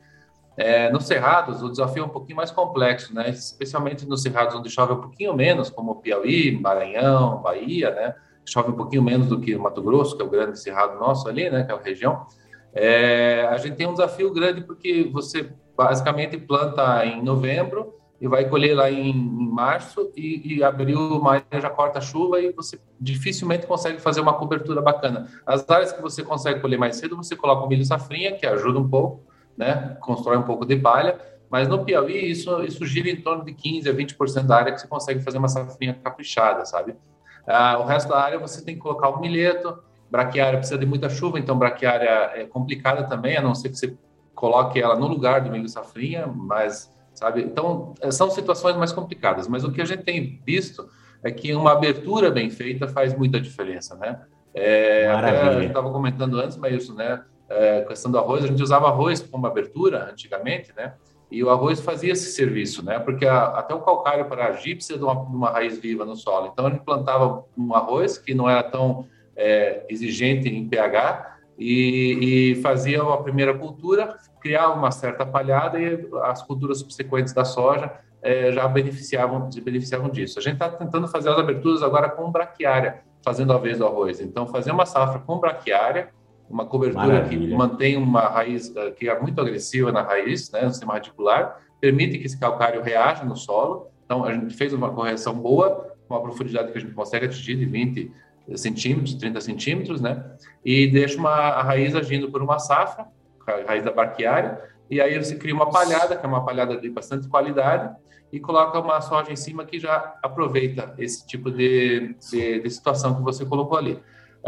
É, 0.59 0.91
nos 0.91 1.07
cerrados, 1.07 1.63
o 1.63 1.71
desafio 1.71 2.03
é 2.03 2.07
um 2.07 2.09
pouquinho 2.09 2.37
mais 2.37 2.51
complexo, 2.51 3.15
né? 3.15 3.31
Especialmente 3.31 4.05
nos 4.05 4.23
cerrados 4.23 4.57
onde 4.57 4.69
chove 4.69 4.93
um 4.93 5.01
pouquinho 5.01 5.33
menos, 5.33 5.71
como 5.71 5.95
Piauí, 6.01 6.59
Maranhão, 6.61 7.41
Bahia, 7.41 7.95
né? 7.95 8.17
Chove 8.45 8.73
um 8.73 8.75
pouquinho 8.75 9.01
menos 9.01 9.29
do 9.29 9.41
que 9.41 9.57
Mato 9.57 9.81
Grosso, 9.81 10.17
que 10.17 10.23
é 10.23 10.27
o 10.27 10.29
grande 10.29 10.59
cerrado 10.59 10.99
nosso 10.99 11.29
ali, 11.29 11.49
né? 11.49 11.61
Aquela 11.61 11.81
região. 11.81 12.27
É, 12.75 13.47
a 13.49 13.57
gente 13.57 13.77
tem 13.77 13.87
um 13.87 13.93
desafio 13.93 14.33
grande 14.33 14.63
porque 14.63 15.09
você 15.13 15.49
basicamente 15.77 16.37
planta 16.37 17.07
em 17.07 17.23
novembro 17.23 17.95
e 18.21 18.27
vai 18.27 18.49
colher 18.49 18.75
lá 18.75 18.91
em, 18.91 19.11
em 19.11 19.49
março 19.49 20.11
e, 20.17 20.57
e 20.57 20.65
abril, 20.65 21.21
maio 21.21 21.45
já 21.53 21.71
corta 21.71 22.01
chuva 22.01 22.41
e 22.41 22.53
você 22.53 22.81
dificilmente 23.01 23.65
consegue 23.65 24.01
fazer 24.01 24.21
uma 24.21 24.35
cobertura 24.35 24.83
bacana. 24.83 25.29
As 25.47 25.69
áreas 25.71 25.93
que 25.93 26.03
você 26.03 26.25
consegue 26.25 26.59
colher 26.59 26.81
mais 26.81 26.97
cedo, 26.97 27.17
você 27.17 27.37
coloca 27.37 27.65
o 27.65 27.69
milho 27.69 27.85
safrinha, 27.85 28.33
que 28.33 28.45
ajuda 28.45 28.81
um 28.81 28.89
pouco, 28.89 29.23
né? 29.59 29.97
Constrói 30.01 30.37
um 30.37 30.45
pouco 30.45 30.65
de 30.65 30.77
palha, 30.77 31.19
mas 31.51 31.67
no 31.67 31.85
Piauí 31.85 32.31
isso, 32.31 32.63
isso 32.63 32.87
gira 32.87 33.11
em 33.11 33.21
torno 33.21 33.45
de 33.45 33.53
15 33.53 33.91
a 33.91 33.93
20% 33.93 34.43
da 34.47 34.57
área 34.57 34.73
que 34.73 34.81
você 34.81 34.87
consegue 34.87 35.21
fazer 35.21 35.39
uma 35.39 35.49
safrinha 35.49 35.95
caprichada, 35.95 36.65
sabe? 36.65 36.95
Ah, 37.47 37.79
o 37.79 37.85
resto 37.85 38.09
da 38.09 38.21
área 38.21 38.39
você 38.39 38.65
tem 38.65 38.77
que 38.77 38.81
colocar 38.81 39.09
o 39.09 39.21
milheto, 39.21 39.79
braquiária 40.11 40.59
precisa 40.59 40.79
de 40.79 40.87
muita 40.87 41.11
chuva, 41.11 41.39
então 41.39 41.59
braquiária 41.59 42.31
é 42.35 42.45
complicada 42.45 43.05
também, 43.05 43.37
a 43.37 43.43
não 43.43 43.55
ser 43.55 43.71
que 43.71 43.77
você 43.77 43.97
coloque 44.35 44.81
ela 44.81 44.95
no 44.95 45.09
lugar 45.09 45.41
do 45.41 45.51
milho 45.51 45.69
safrinha, 45.69 46.27
mas 46.27 46.91
sabe? 47.13 47.43
Então, 47.43 47.95
eh, 48.01 48.13
são 48.13 48.31
situações 48.31 48.77
mais 48.77 48.93
complicadas, 48.93 49.49
mas 49.49 49.65
o 49.65 49.73
que 49.73 49.83
a 49.83 49.85
gente 49.85 50.05
tem 50.05 50.41
visto 50.47 50.89
é 51.23 51.33
que 51.33 51.53
uma 51.53 51.73
abertura 51.73 52.31
bem 52.31 52.49
feita 52.49 52.87
faz 52.87 53.13
muita 53.13 53.41
diferença, 53.41 53.97
né? 53.97 54.21
É, 54.55 55.11
até 55.11 55.43
a 55.43 55.53
gente 55.55 55.67
estava 55.67 55.91
comentando 55.91 56.39
antes, 56.39 56.57
mas 56.57 56.75
isso, 56.75 56.95
né? 56.95 57.23
É, 57.49 57.83
questão 57.83 58.11
do 58.11 58.19
arroz, 58.19 58.45
a 58.45 58.47
gente 58.47 58.63
usava 58.63 58.89
arroz 58.89 59.21
como 59.21 59.47
abertura 59.47 60.11
antigamente, 60.11 60.73
né? 60.77 60.95
E 61.31 61.45
o 61.45 61.51
arroz 61.51 61.81
fazia 61.81 62.13
esse 62.13 62.33
serviço, 62.33 62.85
né? 62.85 62.99
Porque 62.99 63.27
a, 63.27 63.45
até 63.47 63.75
o 63.75 63.81
calcário 63.81 64.27
para 64.27 64.47
agir 64.47 64.77
precisa 64.77 64.99
de 64.99 65.05
uma, 65.05 65.15
de 65.15 65.37
uma, 65.37 65.51
raiz 65.51 65.79
viva 65.79 66.05
no 66.05 66.17
solo. 66.17 66.51
Então, 66.53 66.67
a 66.67 66.71
gente 66.71 66.83
plantava 66.85 67.45
um 67.57 67.75
arroz 67.75 68.17
que 68.19 68.35
não 68.35 68.49
era 68.49 68.63
tão 68.63 69.07
é, 69.37 69.85
exigente 69.89 70.49
em 70.49 70.67
pH 70.69 71.37
e, 71.59 72.53
e 72.53 72.63
fazia 72.63 73.03
a 73.03 73.17
primeira 73.19 73.53
cultura, 73.57 74.17
criava 74.41 74.75
uma 74.75 74.91
certa 74.91 75.27
palhada 75.27 75.79
e 75.79 76.09
as 76.23 76.43
culturas 76.43 76.79
subsequentes 76.79 77.33
da 77.33 77.45
soja 77.45 77.93
é, 78.23 78.51
já 78.53 78.67
beneficiavam, 78.67 79.51
se 79.51 79.61
beneficiavam 79.61 80.09
disso. 80.09 80.39
A 80.39 80.43
gente 80.43 80.55
está 80.55 80.69
tentando 80.69 81.09
fazer 81.09 81.31
as 81.31 81.39
aberturas 81.39 81.83
agora 81.83 82.09
com 82.09 82.31
braquiária, 82.31 83.03
fazendo 83.25 83.53
a 83.53 83.59
vez 83.59 83.79
do 83.79 83.87
arroz. 83.87 84.21
Então, 84.21 84.47
fazer 84.47 84.71
uma 84.71 84.87
safra 84.87 85.21
com 85.21 85.39
braquiária, 85.39 86.11
uma 86.49 86.65
cobertura 86.67 87.07
Maravilha. 87.07 87.49
que 87.49 87.55
mantém 87.55 87.97
uma 87.97 88.29
raiz 88.29 88.75
eh, 88.75 88.91
que 88.93 89.09
é 89.09 89.21
muito 89.21 89.41
agressiva 89.41 89.93
na 89.93 90.03
raiz, 90.03 90.51
né, 90.51 90.63
no 90.63 90.71
sistema 90.71 90.95
radicular, 90.95 91.61
permite 91.81 92.19
que 92.19 92.27
esse 92.27 92.39
calcário 92.39 92.83
reaja 92.83 93.25
no 93.25 93.37
solo. 93.37 93.89
Então, 94.05 94.25
a 94.25 94.33
gente 94.33 94.55
fez 94.55 94.73
uma 94.73 94.91
correção 94.91 95.35
boa, 95.35 95.95
com 96.07 96.15
uma 96.15 96.23
profundidade 96.23 96.73
que 96.73 96.79
a 96.79 96.81
gente 96.81 96.95
consegue 96.95 97.27
atingir 97.27 97.57
de 97.57 97.67
20 97.67 98.13
centímetros, 98.57 99.15
30 99.15 99.41
centímetros, 99.41 100.01
né? 100.01 100.25
E 100.65 100.87
deixa 100.87 101.19
uma, 101.19 101.31
a 101.31 101.63
raiz 101.63 101.95
agindo 101.95 102.31
por 102.31 102.43
uma 102.43 102.59
safra, 102.59 103.07
a 103.47 103.69
raiz 103.69 103.85
da 103.85 103.93
barquiária, 103.93 104.59
e 104.91 105.01
aí 105.01 105.23
você 105.23 105.37
cria 105.37 105.55
uma 105.55 105.71
palhada, 105.71 106.17
que 106.17 106.25
é 106.25 106.29
uma 106.29 106.45
palhada 106.45 106.77
de 106.79 106.89
bastante 106.89 107.29
qualidade, 107.29 107.95
e 108.33 108.41
coloca 108.41 108.79
uma 108.79 109.01
soja 109.01 109.33
em 109.33 109.37
cima 109.37 109.65
que 109.65 109.79
já 109.79 110.15
aproveita 110.23 110.95
esse 110.99 111.27
tipo 111.27 111.51
de, 111.51 112.15
de, 112.31 112.61
de 112.61 112.71
situação 112.71 113.15
que 113.15 113.23
você 113.23 113.45
colocou 113.45 113.77
ali. 113.77 113.99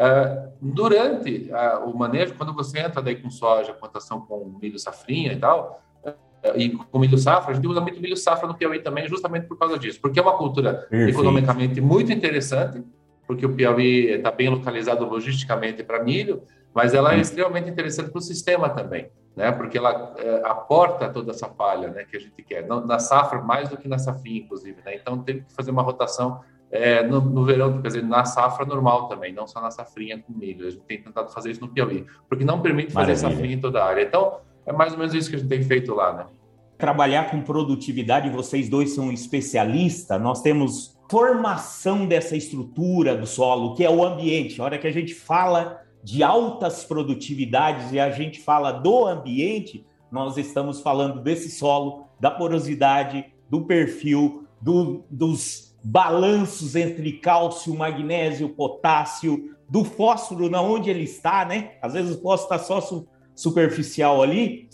Uh, 0.00 0.50
durante 0.62 1.50
uh, 1.52 1.86
o 1.86 1.94
manejo, 1.94 2.34
quando 2.34 2.54
você 2.54 2.78
entra 2.78 3.02
daí 3.02 3.16
com 3.16 3.28
soja, 3.28 3.74
plantação 3.74 4.22
com 4.22 4.56
milho 4.58 4.78
safrinha 4.78 5.34
e 5.34 5.36
tal, 5.36 5.82
uh, 6.02 6.56
e 6.56 6.70
com 6.70 6.98
milho 6.98 7.18
safra, 7.18 7.50
a 7.50 7.54
gente 7.54 7.68
usa 7.68 7.82
muito 7.82 8.00
milho 8.00 8.16
safra 8.16 8.48
no 8.48 8.54
Piauí 8.54 8.78
também, 8.80 9.06
justamente 9.06 9.46
por 9.46 9.58
causa 9.58 9.78
disso, 9.78 10.00
porque 10.00 10.18
é 10.18 10.22
uma 10.22 10.38
cultura 10.38 10.86
Perfeito. 10.88 11.10
economicamente 11.10 11.82
muito 11.82 12.10
interessante, 12.10 12.82
porque 13.26 13.44
o 13.44 13.54
Piauí 13.54 14.12
está 14.12 14.30
bem 14.30 14.48
localizado 14.48 15.04
logisticamente 15.04 15.84
para 15.84 16.02
milho, 16.02 16.44
mas 16.72 16.94
ela 16.94 17.14
é 17.14 17.18
extremamente 17.20 17.68
interessante 17.68 18.10
para 18.10 18.20
o 18.20 18.22
sistema 18.22 18.70
também, 18.70 19.10
né? 19.36 19.52
Porque 19.52 19.76
ela 19.76 20.14
é, 20.16 20.42
aporta 20.46 21.10
toda 21.10 21.32
essa 21.32 21.48
palha, 21.48 21.88
né, 21.88 22.04
que 22.04 22.16
a 22.16 22.20
gente 22.20 22.42
quer, 22.42 22.66
na 22.66 22.98
safra 22.98 23.42
mais 23.42 23.68
do 23.68 23.76
que 23.76 23.86
na 23.86 23.98
safrinha, 23.98 24.40
inclusive, 24.40 24.80
né? 24.82 24.94
Então 24.94 25.22
tem 25.22 25.42
que 25.42 25.52
fazer 25.52 25.70
uma 25.70 25.82
rotação 25.82 26.40
é, 26.70 27.02
no, 27.02 27.20
no, 27.20 27.44
verão, 27.44 27.82
quer 27.82 27.88
dizer, 27.88 28.04
na 28.04 28.24
safra 28.24 28.64
normal 28.64 29.08
também, 29.08 29.32
não 29.32 29.46
só 29.46 29.60
na 29.60 29.70
safrinha 29.70 30.18
com 30.18 30.32
milho. 30.32 30.66
A 30.66 30.70
gente 30.70 30.82
tem 30.84 31.02
tentado 31.02 31.30
fazer 31.32 31.50
isso 31.50 31.60
no 31.60 31.68
Piauí, 31.68 32.06
porque 32.28 32.44
não 32.44 32.60
permite 32.60 32.92
fazer 32.92 33.12
Maravilha. 33.12 33.30
safrinha 33.30 33.54
em 33.54 33.60
toda 33.60 33.82
a 33.82 33.86
área. 33.86 34.02
Então 34.02 34.38
é 34.64 34.72
mais 34.72 34.92
ou 34.92 34.98
menos 34.98 35.12
isso 35.14 35.28
que 35.28 35.36
a 35.36 35.38
gente 35.38 35.48
tem 35.48 35.62
feito 35.62 35.92
lá, 35.94 36.12
né? 36.12 36.26
Trabalhar 36.78 37.30
com 37.30 37.42
produtividade, 37.42 38.30
vocês 38.30 38.68
dois 38.68 38.94
são 38.94 39.12
especialistas. 39.12 40.20
Nós 40.20 40.40
temos 40.40 40.98
formação 41.10 42.06
dessa 42.06 42.36
estrutura 42.36 43.16
do 43.16 43.26
solo, 43.26 43.74
que 43.74 43.84
é 43.84 43.90
o 43.90 44.04
ambiente. 44.04 44.60
A 44.60 44.64
hora 44.64 44.78
que 44.78 44.86
a 44.86 44.92
gente 44.92 45.12
fala 45.12 45.82
de 46.02 46.22
altas 46.22 46.84
produtividades 46.84 47.92
e 47.92 47.98
a 47.98 48.10
gente 48.10 48.40
fala 48.40 48.70
do 48.70 49.06
ambiente, 49.06 49.84
nós 50.10 50.38
estamos 50.38 50.80
falando 50.80 51.20
desse 51.20 51.50
solo, 51.50 52.06
da 52.18 52.30
porosidade, 52.30 53.26
do 53.50 53.62
perfil, 53.62 54.46
do, 54.60 55.04
dos 55.10 55.69
balanços 55.82 56.76
entre 56.76 57.12
cálcio, 57.12 57.74
magnésio, 57.74 58.48
potássio, 58.50 59.56
do 59.68 59.84
fósforo, 59.84 60.50
na 60.50 60.60
onde 60.60 60.90
ele 60.90 61.04
está, 61.04 61.44
né? 61.44 61.72
Às 61.80 61.92
vezes 61.92 62.16
o 62.16 62.20
fósforo 62.20 62.54
está 62.54 62.58
só 62.58 62.80
su 62.80 63.06
superficial 63.34 64.22
ali, 64.22 64.68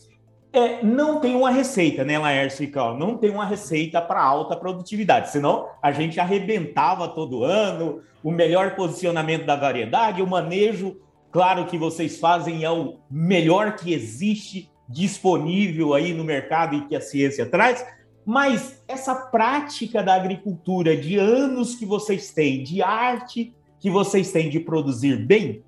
é, 0.57 0.83
não 0.83 1.21
tem 1.21 1.37
uma 1.37 1.51
receita, 1.51 2.03
né, 2.03 2.19
Laércio 2.19 2.65
e? 2.65 2.97
Não 2.97 3.19
tem 3.19 3.31
uma 3.31 3.45
receita 3.45 4.01
para 4.01 4.23
alta 4.23 4.57
produtividade, 4.57 5.31
senão 5.31 5.69
a 5.83 5.93
gente 5.93 6.19
arrebentava 6.19 7.09
todo 7.09 7.45
ano, 7.45 8.01
o 8.25 8.31
melhor 8.31 8.75
posicionamento 8.75 9.45
da 9.45 9.55
variedade, 9.55 10.23
o 10.23 10.27
manejo, 10.27 10.97
claro 11.31 11.67
que 11.67 11.77
vocês 11.77 12.19
fazem 12.19 12.65
é 12.65 12.71
o 12.71 12.97
melhor 13.11 13.77
que 13.77 13.93
existe 13.93 14.71
disponível 14.89 15.93
aí 15.93 16.15
no 16.15 16.25
mercado 16.25 16.75
e 16.75 16.87
que 16.87 16.97
a 16.97 17.01
ciência 17.03 17.45
traz, 17.45 17.85
mas 18.27 18.83
essa 18.89 19.15
prática 19.15 20.03
da 20.03 20.15
agricultura 20.15 20.97
de 20.97 21.17
anos 21.17 21.77
que 21.77 21.87
vocês 21.87 22.33
têm, 22.33 22.65
de 22.65 22.83
arte 22.83 23.55
que 23.79 23.89
vocês 23.89 24.33
têm 24.33 24.51
de 24.51 24.59
produzir 24.59 25.25
bem, 25.25 25.63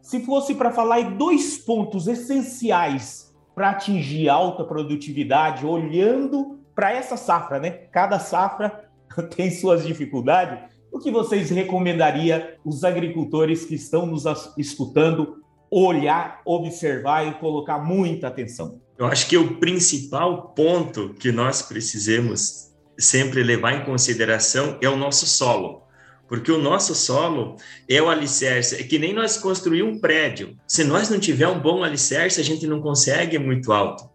se 0.00 0.24
fosse 0.24 0.54
para 0.54 0.70
falar 0.70 1.00
em 1.00 1.16
dois 1.16 1.58
pontos 1.58 2.06
essenciais 2.06 3.34
para 3.52 3.70
atingir 3.70 4.28
alta 4.28 4.62
produtividade, 4.62 5.66
olhando 5.66 6.60
para 6.72 6.92
essa 6.92 7.16
safra, 7.16 7.58
né? 7.58 7.70
Cada 7.70 8.20
safra 8.20 8.88
tem 9.34 9.50
suas 9.50 9.84
dificuldades. 9.84 10.72
O 10.92 11.00
que 11.00 11.10
vocês 11.10 11.50
recomendaria 11.50 12.58
os 12.64 12.84
agricultores 12.84 13.64
que 13.64 13.74
estão 13.74 14.06
nos 14.06 14.24
escutando 14.56 15.42
olhar, 15.68 16.40
observar 16.44 17.26
e 17.26 17.34
colocar 17.34 17.78
muita 17.78 18.28
atenção? 18.28 18.83
Eu 18.98 19.06
acho 19.06 19.28
que 19.28 19.36
o 19.36 19.56
principal 19.56 20.54
ponto 20.54 21.14
que 21.14 21.32
nós 21.32 21.62
precisamos 21.62 22.70
sempre 22.98 23.42
levar 23.42 23.72
em 23.72 23.84
consideração 23.84 24.78
é 24.80 24.88
o 24.88 24.96
nosso 24.96 25.26
solo. 25.26 25.82
Porque 26.28 26.50
o 26.50 26.60
nosso 26.60 26.94
solo 26.94 27.56
é 27.88 28.00
o 28.00 28.08
alicerce, 28.08 28.76
é 28.76 28.82
que 28.82 28.98
nem 28.98 29.12
nós 29.12 29.36
construir 29.36 29.82
um 29.82 29.98
prédio. 29.98 30.56
Se 30.66 30.82
nós 30.82 31.10
não 31.10 31.18
tiver 31.18 31.46
um 31.48 31.60
bom 31.60 31.82
alicerce, 31.82 32.40
a 32.40 32.44
gente 32.44 32.66
não 32.66 32.80
consegue 32.80 33.38
muito 33.38 33.72
alto. 33.72 34.08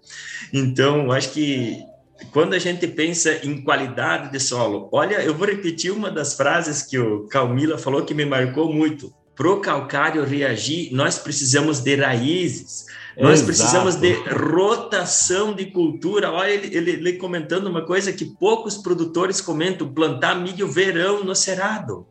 Então, 0.52 1.12
acho 1.12 1.32
que 1.32 1.84
quando 2.32 2.54
a 2.54 2.60
gente 2.60 2.88
pensa 2.88 3.46
em 3.46 3.62
qualidade 3.62 4.32
de 4.32 4.40
solo, 4.40 4.90
olha, 4.92 5.22
eu 5.22 5.36
vou 5.36 5.48
repetir 5.48 5.92
uma 5.92 6.10
das 6.10 6.34
frases 6.34 6.82
que 6.82 6.98
o 6.98 7.28
Calmila 7.28 7.78
falou 7.78 8.04
que 8.04 8.14
me 8.14 8.26
marcou 8.26 8.74
muito. 8.74 9.14
Para 9.36 9.52
o 9.52 9.62
calcário 9.62 10.26
reagir, 10.26 10.92
nós 10.92 11.18
precisamos 11.18 11.80
de 11.80 11.96
raízes. 11.96 12.86
Nós 13.20 13.42
Exato. 13.42 13.46
precisamos 13.48 13.96
de 13.96 14.14
rotação 14.14 15.54
de 15.54 15.66
cultura. 15.66 16.32
Olha, 16.32 16.52
ele, 16.52 16.76
ele, 16.76 16.92
ele, 16.92 17.14
comentando 17.14 17.68
uma 17.68 17.86
coisa 17.86 18.14
que 18.14 18.24
poucos 18.24 18.78
produtores 18.78 19.42
comentam: 19.42 19.94
plantar 19.94 20.36
milho 20.36 20.68
verão 20.72 21.24
no 21.24 21.36
cerrado. 21.36 22.08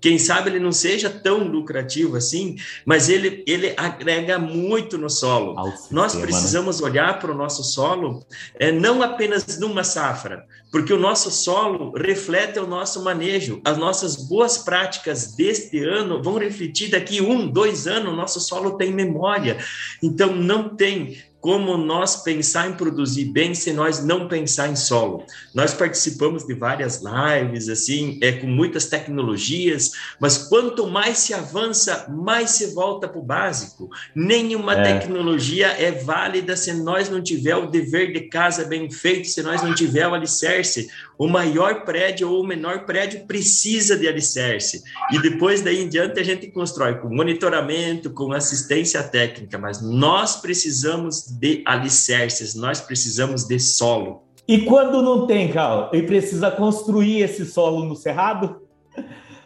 Quem 0.00 0.18
sabe 0.18 0.50
ele 0.50 0.60
não 0.60 0.72
seja 0.72 1.10
tão 1.10 1.44
lucrativo 1.44 2.16
assim, 2.16 2.56
mas 2.84 3.08
ele, 3.08 3.42
ele 3.46 3.74
agrega 3.76 4.38
muito 4.38 4.96
no 4.96 5.10
solo. 5.10 5.54
Nós 5.90 6.14
né? 6.14 6.22
precisamos 6.22 6.80
olhar 6.80 7.18
para 7.18 7.32
o 7.32 7.34
nosso 7.34 7.64
solo 7.64 8.24
é, 8.58 8.70
não 8.70 9.02
apenas 9.02 9.58
numa 9.58 9.82
safra, 9.82 10.44
porque 10.70 10.92
o 10.92 10.98
nosso 10.98 11.30
solo 11.30 11.92
reflete 11.96 12.58
o 12.58 12.66
nosso 12.66 13.02
manejo. 13.02 13.60
As 13.64 13.76
nossas 13.76 14.16
boas 14.16 14.58
práticas 14.58 15.34
deste 15.34 15.82
ano 15.82 16.22
vão 16.22 16.38
refletir 16.38 16.90
daqui 16.90 17.20
um, 17.20 17.48
dois 17.48 17.86
anos, 17.86 18.12
o 18.12 18.16
nosso 18.16 18.40
solo 18.40 18.76
tem 18.76 18.92
memória. 18.92 19.58
Então, 20.02 20.34
não 20.34 20.76
tem 20.76 21.18
como 21.40 21.76
nós 21.76 22.22
pensar 22.22 22.68
em 22.68 22.74
produzir 22.74 23.26
bem 23.26 23.54
se 23.54 23.72
nós 23.72 24.04
não 24.04 24.26
pensar 24.26 24.68
em 24.68 24.76
solo. 24.76 25.24
Nós 25.54 25.72
participamos 25.72 26.44
de 26.44 26.52
várias 26.54 27.00
lives, 27.02 27.68
assim, 27.68 28.18
é, 28.20 28.32
com 28.32 28.46
muitas 28.46 28.86
tecnologias, 28.86 29.92
mas 30.18 30.36
quanto 30.36 30.88
mais 30.88 31.18
se 31.18 31.32
avança, 31.32 32.06
mais 32.08 32.50
se 32.50 32.74
volta 32.74 33.06
para 33.08 33.18
o 33.18 33.24
básico. 33.24 33.88
Nenhuma 34.14 34.74
é. 34.74 34.82
tecnologia 34.82 35.68
é 35.68 35.92
válida 35.92 36.56
se 36.56 36.72
nós 36.72 37.08
não 37.08 37.22
tiver 37.22 37.56
o 37.56 37.70
dever 37.70 38.12
de 38.12 38.22
casa 38.22 38.64
bem 38.64 38.90
feito, 38.90 39.28
se 39.28 39.42
nós 39.42 39.62
não 39.62 39.74
tiver 39.74 40.08
o 40.08 40.14
alicerce. 40.14 40.88
O 41.18 41.26
maior 41.26 41.84
prédio 41.84 42.30
ou 42.30 42.42
o 42.42 42.46
menor 42.46 42.86
prédio 42.86 43.26
precisa 43.26 43.98
de 43.98 44.06
alicerce. 44.06 44.84
E 45.10 45.20
depois 45.20 45.60
daí 45.60 45.82
em 45.82 45.88
diante 45.88 46.20
a 46.20 46.22
gente 46.22 46.46
constrói 46.48 46.94
com 47.00 47.08
monitoramento, 47.08 48.10
com 48.10 48.32
assistência 48.32 49.02
técnica, 49.02 49.58
mas 49.58 49.82
nós 49.82 50.36
precisamos 50.36 51.26
de 51.26 51.64
alicerces, 51.66 52.54
nós 52.54 52.80
precisamos 52.80 53.44
de 53.48 53.58
solo. 53.58 54.22
E 54.46 54.62
quando 54.62 55.02
não 55.02 55.26
tem, 55.26 55.52
Carl, 55.52 55.90
e 55.92 56.02
precisa 56.02 56.50
construir 56.50 57.20
esse 57.20 57.44
solo 57.44 57.84
no 57.84 57.94
cerrado? 57.94 58.62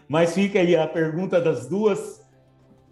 Mas 0.08 0.34
fica 0.34 0.60
aí 0.60 0.76
a 0.76 0.86
pergunta 0.86 1.40
das 1.40 1.66
duas. 1.66 2.20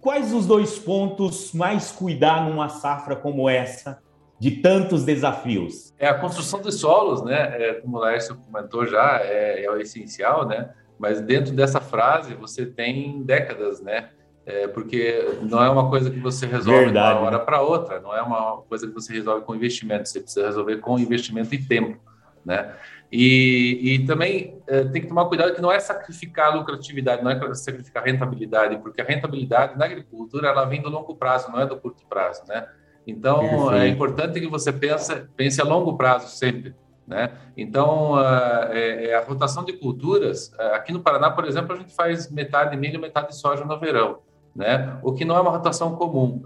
Quais 0.00 0.32
os 0.32 0.44
dois 0.44 0.76
pontos 0.76 1.52
mais 1.52 1.92
cuidar 1.92 2.48
numa 2.48 2.68
safra 2.68 3.14
como 3.14 3.48
essa, 3.48 3.98
de 4.40 4.50
tantos 4.52 5.04
desafios? 5.04 5.92
É 5.98 6.08
a 6.08 6.14
construção 6.14 6.62
de 6.62 6.72
solos, 6.72 7.22
né? 7.22 7.62
É, 7.62 7.74
como 7.74 7.98
o 7.98 8.00
Laércio 8.00 8.34
comentou 8.36 8.86
já, 8.86 9.20
é, 9.22 9.62
é 9.64 9.70
o 9.70 9.76
essencial, 9.76 10.48
né? 10.48 10.70
Mas 10.98 11.20
dentro 11.20 11.52
dessa 11.52 11.78
frase 11.78 12.34
você 12.34 12.64
tem 12.64 13.22
décadas, 13.22 13.82
né? 13.82 14.08
É, 14.46 14.66
porque 14.66 15.36
não 15.42 15.62
é 15.62 15.68
uma 15.68 15.90
coisa 15.90 16.10
que 16.10 16.18
você 16.18 16.46
resolve 16.46 16.86
Verdade, 16.86 17.14
de 17.14 17.20
uma 17.20 17.26
hora 17.26 17.38
né? 17.38 17.44
para 17.44 17.60
outra, 17.60 18.00
não 18.00 18.16
é 18.16 18.22
uma 18.22 18.62
coisa 18.62 18.86
que 18.86 18.94
você 18.94 19.12
resolve 19.12 19.44
com 19.44 19.54
investimento, 19.54 20.08
você 20.08 20.20
precisa 20.20 20.46
resolver 20.46 20.78
com 20.78 20.98
investimento 20.98 21.54
e 21.54 21.62
tempo, 21.62 22.00
né? 22.44 22.74
E, 23.12 23.78
e 23.82 24.06
também 24.06 24.58
é, 24.66 24.84
tem 24.84 25.02
que 25.02 25.08
tomar 25.08 25.26
cuidado 25.26 25.54
que 25.54 25.60
não 25.60 25.70
é 25.70 25.78
sacrificar 25.78 26.52
a 26.52 26.54
lucratividade, 26.54 27.22
não 27.22 27.30
é 27.30 27.54
sacrificar 27.54 28.02
a 28.02 28.06
rentabilidade, 28.06 28.78
porque 28.78 29.02
a 29.02 29.04
rentabilidade 29.04 29.78
na 29.78 29.84
agricultura 29.84 30.48
ela 30.48 30.64
vem 30.64 30.80
do 30.80 30.88
longo 30.88 31.14
prazo, 31.14 31.50
não 31.50 31.60
é 31.60 31.66
do 31.66 31.76
curto 31.76 32.06
prazo, 32.08 32.42
né? 32.48 32.66
Então 33.10 33.72
é 33.72 33.88
importante 33.88 34.40
que 34.40 34.46
você 34.46 34.72
pense, 34.72 35.14
pense 35.36 35.60
a 35.60 35.64
longo 35.64 35.96
prazo 35.96 36.28
sempre. 36.28 36.74
Né? 37.06 37.30
Então, 37.56 38.14
é, 38.72 39.06
é, 39.06 39.14
a 39.16 39.24
rotação 39.24 39.64
de 39.64 39.72
culturas, 39.72 40.52
aqui 40.72 40.92
no 40.92 41.00
Paraná, 41.00 41.28
por 41.28 41.44
exemplo, 41.44 41.74
a 41.74 41.76
gente 41.76 41.92
faz 41.92 42.30
metade 42.30 42.76
milho, 42.76 43.00
metade 43.00 43.34
soja 43.34 43.64
no 43.64 43.80
verão 43.80 44.18
né? 44.54 44.98
o 45.02 45.12
que 45.12 45.24
não 45.24 45.36
é 45.36 45.40
uma 45.40 45.50
rotação 45.50 45.94
comum. 45.96 46.42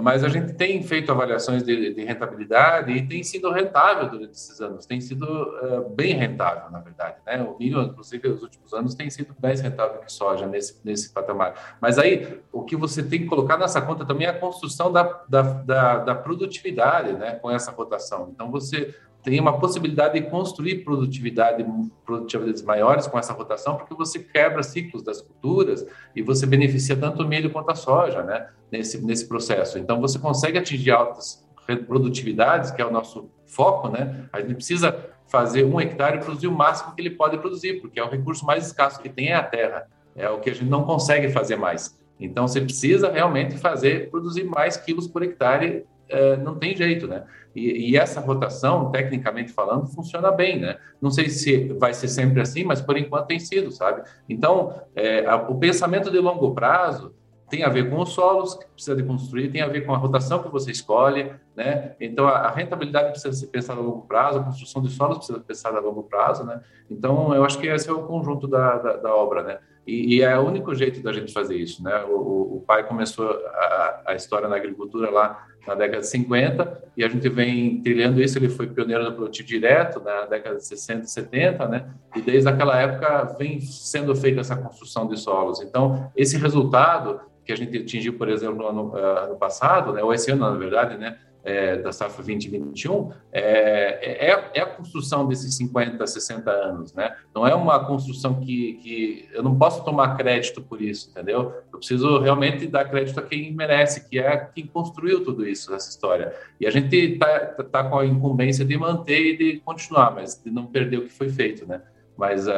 Mas 0.00 0.22
a 0.22 0.28
gente 0.28 0.52
tem 0.52 0.82
feito 0.82 1.10
avaliações 1.10 1.62
de, 1.62 1.94
de 1.94 2.04
rentabilidade 2.04 2.92
e 2.92 3.06
tem 3.06 3.22
sido 3.22 3.50
rentável 3.50 4.10
durante 4.10 4.32
esses 4.32 4.60
anos, 4.60 4.84
tem 4.84 5.00
sido 5.00 5.24
uh, 5.24 5.88
bem 5.88 6.14
rentável, 6.14 6.70
na 6.70 6.80
verdade. 6.80 7.16
Né? 7.26 7.42
O 7.42 7.58
milho, 7.58 7.80
inclusive, 7.82 8.28
nos 8.28 8.42
últimos 8.42 8.74
anos 8.74 8.94
tem 8.94 9.08
sido 9.08 9.34
mais 9.42 9.60
rentável 9.60 10.00
que 10.00 10.12
soja 10.12 10.46
nesse, 10.46 10.78
nesse 10.84 11.10
patamar. 11.10 11.78
Mas 11.80 11.98
aí, 11.98 12.40
o 12.52 12.62
que 12.62 12.76
você 12.76 13.02
tem 13.02 13.20
que 13.20 13.26
colocar 13.26 13.56
nessa 13.56 13.80
conta 13.80 14.04
também 14.04 14.26
é 14.26 14.30
a 14.30 14.38
construção 14.38 14.92
da, 14.92 15.22
da, 15.28 15.42
da, 15.42 15.98
da 15.98 16.14
produtividade 16.14 17.12
né? 17.14 17.36
com 17.36 17.50
essa 17.50 17.70
rotação. 17.70 18.30
Então, 18.34 18.50
você 18.50 18.94
tem 19.22 19.40
uma 19.40 19.58
possibilidade 19.58 20.20
de 20.20 20.30
construir 20.30 20.84
produtividade, 20.84 21.64
produtividades 22.04 22.62
maiores 22.62 23.06
com 23.06 23.18
essa 23.18 23.32
rotação, 23.32 23.76
porque 23.76 23.94
você 23.94 24.20
quebra 24.20 24.62
ciclos 24.62 25.02
das 25.02 25.20
culturas 25.20 25.86
e 26.14 26.22
você 26.22 26.46
beneficia 26.46 26.96
tanto 26.96 27.22
o 27.22 27.28
milho 27.28 27.50
quanto 27.50 27.70
a 27.70 27.74
soja, 27.74 28.22
né? 28.22 28.48
Nesse, 28.70 29.04
nesse 29.04 29.26
processo. 29.26 29.78
Então, 29.78 30.00
você 30.00 30.18
consegue 30.18 30.58
atingir 30.58 30.90
altas 30.90 31.44
produtividades, 31.86 32.70
que 32.70 32.80
é 32.80 32.86
o 32.86 32.90
nosso 32.90 33.30
foco, 33.46 33.88
né? 33.88 34.26
A 34.32 34.40
gente 34.40 34.54
precisa 34.54 35.10
fazer 35.26 35.64
um 35.64 35.80
hectare 35.80 36.18
produzir 36.20 36.46
o 36.46 36.52
máximo 36.52 36.94
que 36.94 37.00
ele 37.02 37.10
pode 37.10 37.36
produzir, 37.38 37.80
porque 37.80 38.00
é 38.00 38.04
o 38.04 38.08
recurso 38.08 38.46
mais 38.46 38.66
escasso 38.66 39.00
que 39.00 39.08
tem 39.08 39.28
é 39.28 39.34
a 39.34 39.42
terra. 39.42 39.86
É 40.16 40.28
o 40.28 40.40
que 40.40 40.50
a 40.50 40.54
gente 40.54 40.68
não 40.68 40.84
consegue 40.84 41.28
fazer 41.28 41.56
mais. 41.56 41.98
Então, 42.18 42.48
você 42.48 42.60
precisa 42.60 43.10
realmente 43.10 43.56
fazer, 43.58 44.10
produzir 44.10 44.44
mais 44.44 44.76
quilos 44.76 45.06
por 45.06 45.22
hectare, 45.22 45.86
é, 46.08 46.36
não 46.36 46.58
tem 46.58 46.76
jeito, 46.76 47.06
né? 47.06 47.24
E, 47.54 47.90
e, 47.90 47.96
essa 47.96 48.20
rotação, 48.20 48.90
tecnicamente 48.90 49.52
falando, 49.52 49.86
funciona 49.86 50.30
bem, 50.30 50.60
né? 50.60 50.76
Não 51.00 51.10
sei 51.10 51.28
se 51.28 51.68
vai 51.74 51.92
ser 51.92 52.08
sempre 52.08 52.40
assim, 52.40 52.64
mas 52.64 52.80
por 52.80 52.96
enquanto 52.96 53.26
tem 53.26 53.38
sido, 53.38 53.70
sabe? 53.70 54.02
Então, 54.28 54.80
é, 54.94 55.26
a, 55.26 55.36
o 55.36 55.58
pensamento 55.58 56.10
de 56.10 56.18
longo 56.18 56.54
prazo 56.54 57.14
tem 57.48 57.64
a 57.64 57.68
ver 57.68 57.88
com 57.88 58.00
os 58.00 58.10
solos 58.10 58.54
que 58.54 58.66
precisa 58.66 58.94
de 58.94 59.02
construir, 59.02 59.50
tem 59.50 59.62
a 59.62 59.68
ver 59.68 59.86
com 59.86 59.94
a 59.94 59.96
rotação 59.96 60.42
que 60.42 60.50
você 60.50 60.70
escolhe, 60.70 61.32
né? 61.56 61.94
Então, 61.98 62.28
a, 62.28 62.50
rentabilidade 62.50 63.10
precisa 63.10 63.32
ser 63.32 63.46
pensada 63.46 63.80
a 63.80 63.82
longo 63.82 64.02
prazo, 64.02 64.38
a 64.38 64.44
construção 64.44 64.82
de 64.82 64.90
solos 64.90 65.16
precisa 65.16 65.38
ser 65.38 65.44
pensada 65.44 65.78
a 65.78 65.80
longo 65.80 66.02
prazo, 66.02 66.44
né? 66.44 66.60
Então, 66.90 67.34
eu 67.34 67.44
acho 67.44 67.58
que 67.58 67.66
esse 67.66 67.88
é 67.88 67.92
o 67.92 68.02
conjunto 68.02 68.46
da, 68.46 68.76
da, 68.78 68.96
da 68.98 69.14
obra, 69.14 69.42
né? 69.42 69.58
E, 69.88 70.16
e, 70.16 70.22
é 70.22 70.38
o 70.38 70.46
único 70.46 70.74
jeito 70.74 71.02
da 71.02 71.14
gente 71.14 71.32
fazer 71.32 71.56
isso, 71.56 71.82
né? 71.82 72.04
O, 72.04 72.58
o 72.58 72.64
pai 72.66 72.86
começou 72.86 73.30
a, 73.30 74.02
a 74.08 74.14
história 74.14 74.46
na 74.46 74.56
agricultura 74.56 75.10
lá 75.10 75.46
na 75.66 75.74
década 75.74 76.00
de 76.00 76.08
50, 76.08 76.82
e 76.94 77.02
a 77.02 77.08
gente 77.08 77.26
vem 77.30 77.80
trilhando 77.80 78.20
isso, 78.20 78.38
ele 78.38 78.50
foi 78.50 78.66
pioneiro 78.66 79.04
no 79.04 79.16
plantio 79.16 79.44
direto 79.46 79.98
na 80.00 80.26
década 80.26 80.56
de 80.56 80.66
60 80.66 81.04
e 81.04 81.10
70, 81.10 81.68
né? 81.68 81.90
E 82.14 82.20
desde 82.20 82.48
aquela 82.50 82.78
época 82.78 83.34
vem 83.38 83.62
sendo 83.62 84.14
feita 84.14 84.40
essa 84.40 84.56
construção 84.56 85.08
de 85.08 85.18
solos. 85.18 85.62
Então, 85.62 86.10
esse 86.14 86.36
resultado 86.36 87.20
que 87.42 87.52
a 87.52 87.56
gente 87.56 87.78
atingiu, 87.78 88.18
por 88.18 88.28
exemplo, 88.28 88.58
no 88.58 88.66
ano, 88.66 88.88
uh, 88.90 89.24
ano 89.24 89.36
passado, 89.36 89.94
né, 89.94 90.02
ou 90.02 90.12
esse 90.12 90.30
ano, 90.30 90.50
na 90.50 90.58
verdade, 90.58 90.98
né, 90.98 91.18
é, 91.44 91.76
da 91.76 91.92
safra 91.92 92.22
2021 92.24 93.10
é, 93.32 94.26
é, 94.26 94.50
é, 94.54 94.60
a 94.60 94.66
construção 94.66 95.26
desses 95.26 95.56
50, 95.56 96.06
60 96.06 96.50
anos, 96.50 96.92
né? 96.92 97.14
Não 97.34 97.46
é 97.46 97.54
uma 97.54 97.84
construção 97.84 98.34
que, 98.40 98.74
que 98.74 99.28
eu 99.32 99.42
não 99.42 99.56
posso 99.56 99.84
tomar 99.84 100.16
crédito 100.16 100.60
por 100.60 100.82
isso, 100.82 101.10
entendeu? 101.10 101.52
Eu 101.72 101.78
preciso 101.78 102.18
realmente 102.18 102.66
dar 102.66 102.84
crédito 102.84 103.20
a 103.20 103.22
quem 103.22 103.52
merece, 103.52 104.08
que 104.08 104.18
é 104.18 104.36
quem 104.54 104.66
construiu 104.66 105.24
tudo 105.24 105.46
isso, 105.46 105.74
essa 105.74 105.88
história. 105.88 106.34
E 106.60 106.66
a 106.66 106.70
gente 106.70 106.94
está 106.94 107.38
tá 107.64 107.84
com 107.84 107.98
a 107.98 108.06
incumbência 108.06 108.64
de 108.64 108.76
manter 108.76 109.34
e 109.34 109.36
de 109.36 109.60
continuar, 109.60 110.14
mas 110.14 110.40
de 110.42 110.50
não 110.50 110.66
perder 110.66 110.98
o 110.98 111.02
que 111.02 111.12
foi 111.12 111.28
feito, 111.28 111.66
né? 111.66 111.80
Mas 112.16 112.48
uh, 112.48 112.52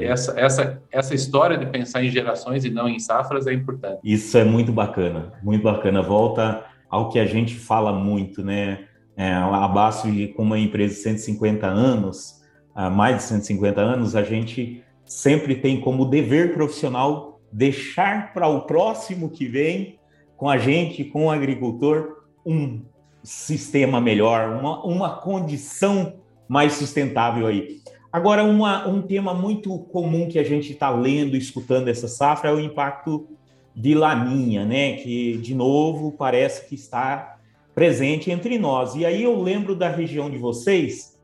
essa, 0.00 0.40
essa, 0.40 0.82
essa 0.90 1.14
história 1.14 1.58
de 1.58 1.66
pensar 1.66 2.02
em 2.02 2.08
gerações 2.08 2.64
e 2.64 2.70
não 2.70 2.88
em 2.88 2.98
safras 2.98 3.46
é 3.46 3.52
importante. 3.52 4.00
Isso 4.02 4.38
é 4.38 4.44
muito 4.44 4.72
bacana, 4.72 5.30
muito 5.42 5.62
bacana. 5.62 6.00
Volta 6.00 6.64
ao 6.94 7.08
que 7.08 7.18
a 7.18 7.26
gente 7.26 7.56
fala 7.56 7.92
muito, 7.92 8.44
né? 8.44 8.86
É, 9.16 9.32
a 9.32 9.66
BASF, 9.66 10.28
como 10.36 10.50
uma 10.50 10.58
empresa 10.58 10.94
de 10.94 11.00
150 11.00 11.66
anos, 11.66 12.40
mais 12.92 13.16
de 13.16 13.22
150 13.24 13.80
anos, 13.80 14.16
a 14.16 14.22
gente 14.22 14.82
sempre 15.04 15.54
tem 15.54 15.80
como 15.80 16.04
dever 16.04 16.52
profissional 16.54 17.40
deixar 17.52 18.32
para 18.32 18.48
o 18.48 18.62
próximo 18.62 19.30
que 19.30 19.46
vem, 19.46 19.98
com 20.36 20.48
a 20.48 20.58
gente, 20.58 21.04
com 21.04 21.26
o 21.26 21.30
agricultor, 21.30 22.24
um 22.44 22.82
sistema 23.22 24.00
melhor, 24.00 24.50
uma, 24.60 24.84
uma 24.84 25.16
condição 25.18 26.14
mais 26.48 26.74
sustentável 26.74 27.46
aí. 27.46 27.80
Agora, 28.12 28.44
uma, 28.44 28.86
um 28.86 29.02
tema 29.02 29.34
muito 29.34 29.76
comum 29.78 30.28
que 30.28 30.38
a 30.38 30.44
gente 30.44 30.72
está 30.72 30.90
lendo, 30.90 31.36
escutando 31.36 31.88
essa 31.88 32.06
safra 32.06 32.50
é 32.50 32.52
o 32.52 32.60
impacto 32.60 33.28
de 33.74 33.94
Laninha, 33.94 34.64
né? 34.64 34.96
Que 34.96 35.36
de 35.38 35.54
novo 35.54 36.12
parece 36.12 36.68
que 36.68 36.74
está 36.74 37.38
presente 37.74 38.30
entre 38.30 38.58
nós. 38.58 38.94
E 38.94 39.04
aí 39.04 39.22
eu 39.22 39.40
lembro 39.40 39.74
da 39.74 39.88
região 39.88 40.30
de 40.30 40.38
vocês 40.38 41.18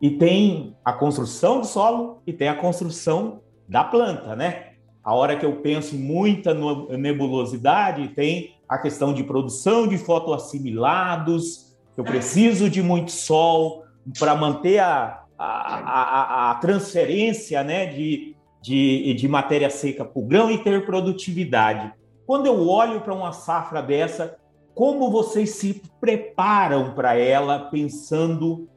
e 0.00 0.10
tem 0.10 0.74
a 0.84 0.92
construção 0.92 1.60
do 1.60 1.66
solo 1.66 2.22
e 2.26 2.32
tem 2.32 2.48
a 2.48 2.54
construção 2.54 3.40
da 3.68 3.84
planta, 3.84 4.34
né? 4.34 4.70
A 5.02 5.14
hora 5.14 5.36
que 5.36 5.44
eu 5.44 5.56
penso 5.56 5.96
em 5.96 5.98
muita 5.98 6.54
nebulosidade, 6.96 8.08
tem 8.08 8.54
a 8.68 8.78
questão 8.78 9.12
de 9.12 9.24
produção 9.24 9.86
de 9.86 9.98
fotoassimilados, 9.98 11.76
eu 11.96 12.04
preciso 12.04 12.70
de 12.70 12.82
muito 12.82 13.10
sol 13.10 13.84
para 14.18 14.34
manter 14.34 14.78
a, 14.78 15.22
a, 15.38 15.44
a, 15.44 16.50
a, 16.50 16.54
transferência 16.56 17.62
né, 17.62 17.86
de, 17.86 18.29
de, 18.60 19.14
de 19.14 19.28
matéria 19.28 19.70
seca 19.70 20.04
para 20.04 20.20
o 20.20 20.26
grão 20.26 20.50
e 20.50 20.58
ter 20.58 20.84
produtividade. 20.84 21.92
Quando 22.26 22.46
eu 22.46 22.68
olho 22.68 23.00
para 23.00 23.14
uma 23.14 23.32
safra 23.32 23.82
dessa, 23.82 24.38
como 24.74 25.10
vocês 25.10 25.50
se 25.50 25.82
preparam 26.00 26.94
para 26.94 27.14
ela, 27.16 27.58
pensando 27.58 28.68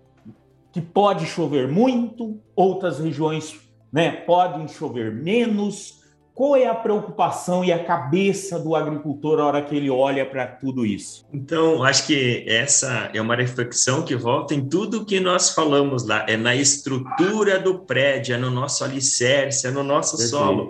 que 0.71 0.81
pode 0.81 1.25
chover 1.25 1.67
muito, 1.67 2.39
outras 2.55 2.99
regiões 2.99 3.59
né, 3.91 4.11
podem 4.11 4.67
chover 4.67 5.13
menos? 5.13 6.02
Qual 6.35 6.55
é 6.55 6.65
a 6.65 6.73
preocupação 6.73 7.63
e 7.63 7.71
a 7.71 7.83
cabeça 7.83 8.57
do 8.57 8.75
agricultor 8.75 9.37
na 9.37 9.45
hora 9.45 9.61
que 9.61 9.75
ele 9.75 9.89
olha 9.89 10.25
para 10.25 10.47
tudo 10.47 10.83
isso? 10.83 11.27
Então, 11.31 11.83
acho 11.83 12.07
que 12.07 12.43
essa 12.47 13.11
é 13.13 13.21
uma 13.21 13.35
reflexão 13.35 14.01
que 14.01 14.15
volta 14.15 14.55
em 14.55 14.67
tudo 14.67 15.05
que 15.05 15.19
nós 15.19 15.51
falamos 15.51 16.07
lá, 16.07 16.25
é 16.27 16.35
na 16.35 16.55
estrutura 16.55 17.59
do 17.59 17.79
prédio, 17.79 18.33
é 18.33 18.37
no 18.37 18.49
nosso 18.49 18.83
alicerce, 18.83 19.67
é 19.67 19.71
no 19.71 19.83
nosso 19.83 20.17
Perfeito. 20.17 20.31
solo. 20.31 20.69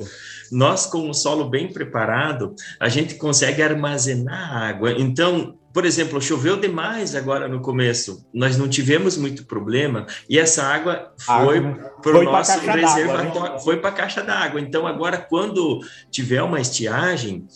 Nós, 0.51 0.85
com 0.85 1.09
o 1.09 1.13
solo 1.13 1.49
bem 1.49 1.71
preparado, 1.71 2.53
a 2.77 2.89
gente 2.89 3.15
consegue 3.15 3.63
armazenar 3.63 4.63
água. 4.63 4.91
Então, 4.91 5.57
por 5.73 5.85
exemplo, 5.85 6.21
choveu 6.21 6.55
demais 6.55 7.15
agora 7.15 7.47
no 7.47 7.59
começo, 7.59 8.23
nós 8.31 8.57
não 8.57 8.69
tivemos 8.69 9.17
muito 9.17 9.45
problema 9.45 10.05
e 10.29 10.37
essa 10.37 10.63
água 10.63 11.11
foi 11.17 11.61
para 12.01 12.19
o 12.19 12.23
nosso 12.23 12.59
reservatório, 12.59 13.53
né? 13.53 13.59
foi 13.59 13.77
para 13.77 13.89
a 13.89 13.93
caixa 13.93 14.21
d'água. 14.21 14.59
Então, 14.59 14.85
agora, 14.85 15.17
quando 15.17 15.79
tiver 16.11 16.43
uma 16.43 16.59
estiagem, 16.59 17.47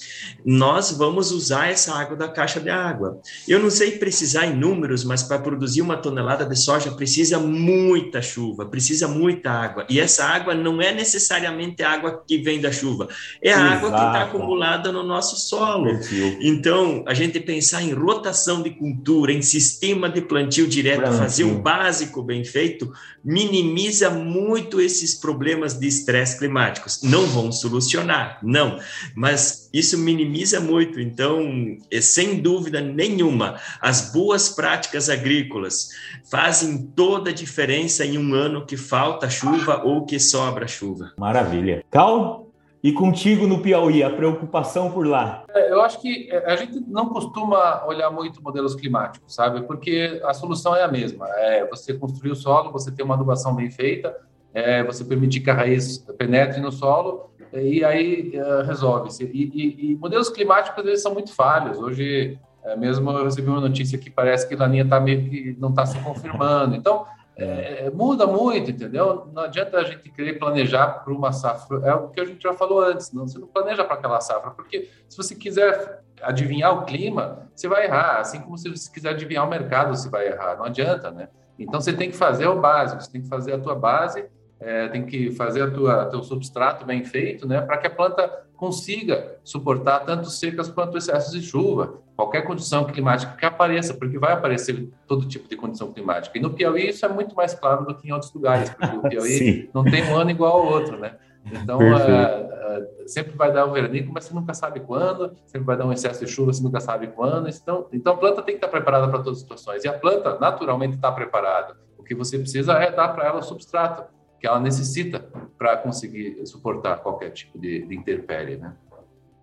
nós 0.43 0.91
vamos 0.91 1.31
usar 1.31 1.69
essa 1.69 1.93
água 1.93 2.15
da 2.15 2.29
caixa 2.29 2.59
de 2.59 2.69
água. 2.69 3.19
Eu 3.47 3.59
não 3.59 3.69
sei 3.69 3.91
precisar 3.91 4.47
em 4.47 4.55
números, 4.55 5.03
mas 5.03 5.21
para 5.21 5.37
produzir 5.37 5.81
uma 5.81 5.97
tonelada 5.97 6.45
de 6.45 6.57
soja 6.57 6.91
precisa 6.91 7.37
muita 7.37 8.21
chuva, 8.21 8.65
precisa 8.65 9.07
muita 9.07 9.51
água. 9.51 9.85
E 9.89 9.99
essa 9.99 10.25
água 10.25 10.55
não 10.55 10.81
é 10.81 10.93
necessariamente 10.93 11.83
a 11.83 11.91
água 11.91 12.23
que 12.25 12.37
vem 12.37 12.59
da 12.61 12.71
chuva, 12.71 13.07
é 13.41 13.53
a 13.53 13.57
Exato. 13.57 13.73
água 13.73 13.89
que 13.89 14.05
está 14.05 14.23
acumulada 14.23 14.91
no 14.91 15.03
nosso 15.03 15.35
solo. 15.35 15.99
Então, 16.41 17.03
a 17.05 17.13
gente 17.13 17.39
pensar 17.39 17.83
em 17.83 17.93
rotação 18.07 18.61
de 18.61 18.69
cultura, 18.69 19.33
em 19.33 19.41
sistema 19.41 20.09
de 20.09 20.21
plantio 20.21 20.65
direto, 20.65 21.11
fazer 21.11 21.43
o 21.43 21.59
básico 21.59 22.23
bem 22.23 22.45
feito, 22.45 22.89
minimiza 23.21 24.09
muito 24.09 24.79
esses 24.79 25.13
problemas 25.13 25.73
de 25.77 25.87
estresse 25.87 26.39
climáticos. 26.39 27.01
Não 27.03 27.25
vão 27.25 27.51
solucionar, 27.51 28.39
não, 28.41 28.79
mas 29.13 29.69
isso 29.73 29.97
minimiza 29.97 30.61
muito. 30.61 31.01
Então, 31.01 31.77
é, 31.91 31.99
sem 31.99 32.39
dúvida 32.39 32.79
nenhuma, 32.79 33.59
as 33.81 34.13
boas 34.13 34.47
práticas 34.47 35.09
agrícolas 35.09 35.89
fazem 36.31 36.77
toda 36.95 37.31
a 37.31 37.33
diferença 37.33 38.05
em 38.05 38.17
um 38.17 38.33
ano 38.33 38.65
que 38.65 38.77
falta 38.77 39.29
chuva 39.29 39.83
ou 39.83 40.05
que 40.05 40.17
sobra 40.17 40.65
chuva. 40.65 41.11
Maravilha. 41.17 41.83
Cal, 41.91 42.46
e 42.83 42.91
contigo 42.91 43.47
no 43.47 43.61
Piauí, 43.61 44.03
a 44.03 44.09
preocupação 44.09 44.91
por 44.91 45.05
lá? 45.05 45.43
É, 45.49 45.71
eu 45.71 45.81
acho 45.81 46.01
que 46.01 46.29
é, 46.31 46.51
a 46.51 46.55
gente 46.55 46.79
não 46.87 47.09
costuma 47.09 47.85
olhar 47.85 48.09
muito 48.11 48.41
modelos 48.41 48.75
climáticos, 48.75 49.33
sabe? 49.33 49.61
Porque 49.63 50.21
a 50.23 50.33
solução 50.33 50.75
é 50.75 50.83
a 50.83 50.87
mesma. 50.87 51.27
É 51.29 51.65
você 51.67 51.93
construir 51.93 52.31
o 52.31 52.35
solo, 52.35 52.71
você 52.71 52.91
ter 52.91 53.03
uma 53.03 53.15
adubação 53.15 53.55
bem 53.55 53.69
feita, 53.69 54.15
é 54.53 54.83
você 54.83 55.03
permitir 55.03 55.41
que 55.41 55.49
a 55.49 55.53
raiz 55.53 55.97
penetre 56.17 56.61
no 56.61 56.71
solo 56.71 57.31
e 57.53 57.83
aí 57.83 58.31
é, 58.33 58.63
resolve-se. 58.63 59.23
E, 59.25 59.51
e, 59.53 59.91
e, 59.91 59.95
modelos 59.95 60.29
climáticos 60.29 60.85
eles 60.85 61.01
são 61.01 61.13
muito 61.13 61.33
falhos. 61.33 61.77
Hoje 61.77 62.37
é, 62.63 62.75
mesmo 62.75 63.09
eu 63.11 63.23
recebi 63.23 63.49
uma 63.49 63.61
notícia 63.61 63.97
que 63.97 64.09
parece 64.09 64.47
que 64.47 64.53
a 64.53 64.57
Laninha 64.57 64.87
tá 64.87 64.99
meio 64.99 65.29
que 65.29 65.55
não 65.59 65.69
está 65.69 65.85
se 65.85 65.97
confirmando. 65.99 66.75
Então 66.75 67.05
é, 67.39 67.85
é, 67.85 67.91
muda 67.91 68.25
muito, 68.25 68.71
entendeu? 68.71 69.29
Não 69.31 69.43
adianta 69.43 69.77
a 69.77 69.83
gente 69.83 70.09
querer 70.09 70.39
planejar 70.39 71.03
para 71.03 71.13
uma 71.13 71.31
safra. 71.31 71.79
É 71.85 71.93
o 71.93 72.09
que 72.09 72.19
a 72.19 72.25
gente 72.25 72.41
já 72.41 72.53
falou 72.53 72.81
antes. 72.81 73.11
Não, 73.11 73.27
você 73.27 73.37
não 73.37 73.47
planeja 73.47 73.83
para 73.83 73.93
aquela 73.93 74.19
safra, 74.19 74.51
porque 74.51 74.89
se 75.07 75.15
você 75.15 75.35
quiser 75.35 76.01
adivinhar 76.21 76.73
o 76.73 76.85
clima, 76.85 77.47
você 77.55 77.67
vai 77.67 77.85
errar. 77.85 78.19
Assim 78.19 78.41
como 78.41 78.57
se 78.57 78.69
você 78.69 78.91
quiser 78.91 79.09
adivinhar 79.09 79.45
o 79.45 79.49
mercado, 79.49 79.95
você 79.95 80.09
vai 80.09 80.27
errar. 80.27 80.57
Não 80.57 80.65
adianta, 80.65 81.11
né? 81.11 81.29
Então 81.59 81.79
você 81.79 81.93
tem 81.93 82.09
que 82.09 82.17
fazer 82.17 82.47
o 82.47 82.59
básico. 82.59 83.01
Você 83.01 83.11
tem 83.11 83.21
que 83.21 83.29
fazer 83.29 83.53
a 83.53 83.59
tua 83.59 83.75
base, 83.75 84.25
é, 84.59 84.87
tem 84.87 85.05
que 85.05 85.31
fazer 85.31 85.61
a 85.61 85.69
tua 85.69 86.05
teu 86.05 86.23
substrato 86.23 86.85
bem 86.85 87.03
feito, 87.03 87.47
né? 87.47 87.61
Para 87.61 87.77
que 87.77 87.85
a 87.85 87.91
planta 87.91 88.46
consiga 88.57 89.37
suportar 89.43 89.99
tanto 89.99 90.29
secas 90.29 90.67
quanto 90.67 90.97
excessos 90.97 91.31
de 91.31 91.41
chuva, 91.41 92.01
qualquer 92.15 92.41
condição 92.41 92.83
climática 92.83 93.37
que 93.37 93.45
apareça, 93.45 93.93
porque 93.93 94.17
vai 94.17 94.33
aparecer 94.33 94.89
todo 95.07 95.27
tipo 95.27 95.47
de 95.47 95.55
condição 95.55 95.93
climática. 95.93 96.37
E 96.37 96.41
no 96.41 96.49
Piauí 96.49 96.89
isso 96.89 97.05
é 97.05 97.09
muito 97.09 97.35
mais 97.35 97.53
claro 97.53 97.85
do 97.85 97.95
que 97.95 98.09
em 98.09 98.11
outros 98.11 98.33
lugares, 98.33 98.69
porque 98.71 98.97
o 98.97 99.01
Piauí 99.07 99.69
não 99.73 99.83
tem 99.83 100.03
um 100.11 100.17
ano 100.17 100.31
igual 100.31 100.53
ao 100.59 100.65
outro, 100.65 100.97
né? 100.97 101.15
Então, 101.45 101.79
uh, 101.79 101.83
uh, 101.83 103.07
sempre 103.07 103.31
vai 103.37 103.53
dar 103.53 103.65
um 103.65 103.71
veranico, 103.71 104.11
mas 104.11 104.25
você 104.25 104.33
nunca 104.33 104.53
sabe 104.53 104.81
quando, 104.81 105.31
sempre 105.45 105.65
vai 105.65 105.77
dar 105.77 105.85
um 105.85 105.93
excesso 105.93 106.25
de 106.25 106.29
chuva, 106.29 106.51
você 106.51 106.61
nunca 106.61 106.81
sabe 106.81 107.07
quando. 107.07 107.47
Então, 107.47 107.87
então 107.93 108.13
a 108.13 108.17
planta 108.17 108.41
tem 108.41 108.55
que 108.55 108.57
estar 108.57 108.67
preparada 108.67 109.07
para 109.07 109.19
todas 109.19 109.37
as 109.37 109.43
situações. 109.43 109.85
E 109.85 109.87
a 109.87 109.93
planta, 109.93 110.37
naturalmente, 110.39 110.95
está 110.95 111.09
preparada. 111.09 111.77
O 111.97 112.03
que 112.03 112.13
você 112.13 112.37
precisa 112.37 112.73
é 112.73 112.91
dar 112.91 113.09
para 113.09 113.27
ela 113.27 113.39
o 113.39 113.43
substrato 113.43 114.03
que 114.39 114.47
ela 114.47 114.59
necessita 114.59 115.19
para 115.57 115.77
conseguir 115.77 116.45
suportar 116.45 116.97
qualquer 116.97 117.31
tipo 117.31 117.59
de, 117.59 117.85
de 117.85 118.57
né? 118.57 118.75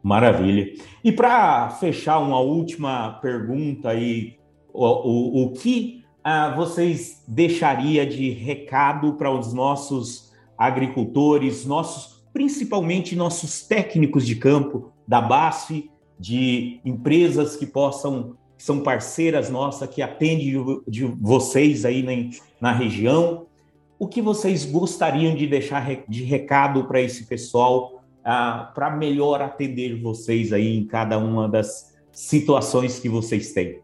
Maravilha. 0.03 0.75
E 1.03 1.11
para 1.11 1.71
fechar 1.71 2.19
uma 2.19 2.39
última 2.39 3.15
pergunta 3.21 3.89
aí, 3.89 4.39
o, 4.73 4.85
o, 4.85 5.45
o 5.45 5.53
que 5.53 6.05
ah, 6.23 6.55
vocês 6.55 7.25
deixaria 7.27 8.07
de 8.07 8.31
recado 8.31 9.15
para 9.15 9.31
os 9.31 9.53
nossos 9.53 10.33
agricultores, 10.59 11.65
nossos, 11.65 12.25
principalmente 12.33 13.17
nossos 13.17 13.67
técnicos 13.67 14.27
de 14.27 14.37
campo 14.37 14.93
da 15.09 15.21
BASF, 15.21 15.91
de 16.19 16.81
empresas 16.85 17.57
que 17.57 17.67
possam 17.67 18.37
que 18.57 18.63
são 18.63 18.81
parceiras 18.81 19.51
nossas 19.51 19.89
que 19.89 20.01
atendem 20.01 20.47
de, 20.47 20.83
de 20.87 21.05
vocês 21.05 21.85
aí 21.85 22.03
na, 22.03 22.31
na 22.61 22.73
região 22.73 23.47
o 24.05 24.09
que 24.09 24.21
vocês 24.21 24.67
gostariam 24.67 25.35
de 25.35 25.47
deixar 25.47 26.05
de 26.07 26.25
recado 26.25 26.85
para 26.85 27.01
esse 27.01 27.25
pessoal, 27.25 28.05
ah, 28.23 28.71
para 28.75 28.95
melhor 28.95 29.41
atender 29.41 29.99
vocês 29.99 30.53
aí 30.53 30.77
em 30.77 30.87
cada 30.87 31.17
uma 31.17 31.49
das 31.49 31.95
situações 32.13 32.99
que 32.99 33.09
vocês 33.09 33.55
têm? 33.55 33.81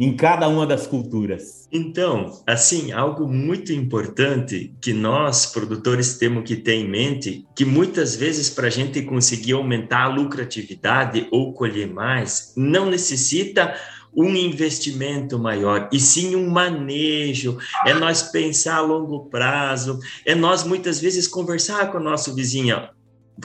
Em 0.00 0.16
cada 0.16 0.48
uma 0.48 0.66
das 0.66 0.84
culturas. 0.84 1.68
Então, 1.70 2.42
assim, 2.44 2.90
algo 2.90 3.28
muito 3.28 3.72
importante 3.72 4.74
que 4.80 4.92
nós, 4.92 5.46
produtores, 5.46 6.18
temos 6.18 6.42
que 6.42 6.56
ter 6.56 6.74
em 6.74 6.88
mente, 6.88 7.46
que 7.54 7.64
muitas 7.64 8.16
vezes, 8.16 8.50
para 8.50 8.66
a 8.66 8.70
gente 8.70 9.02
conseguir 9.02 9.52
aumentar 9.52 10.04
a 10.04 10.08
lucratividade 10.08 11.28
ou 11.30 11.52
colher 11.52 11.88
mais, 11.88 12.52
não 12.56 12.86
necessita 12.86 13.76
um 14.14 14.34
investimento 14.34 15.38
maior, 15.38 15.88
e 15.92 16.00
sim 16.00 16.34
um 16.34 16.48
manejo, 16.48 17.58
é 17.86 17.94
nós 17.94 18.22
pensar 18.22 18.76
a 18.76 18.80
longo 18.80 19.26
prazo, 19.26 20.00
é 20.24 20.34
nós 20.34 20.64
muitas 20.64 21.00
vezes 21.00 21.28
conversar 21.28 21.90
com 21.92 21.98
o 21.98 22.02
nosso 22.02 22.34
vizinho, 22.34 22.88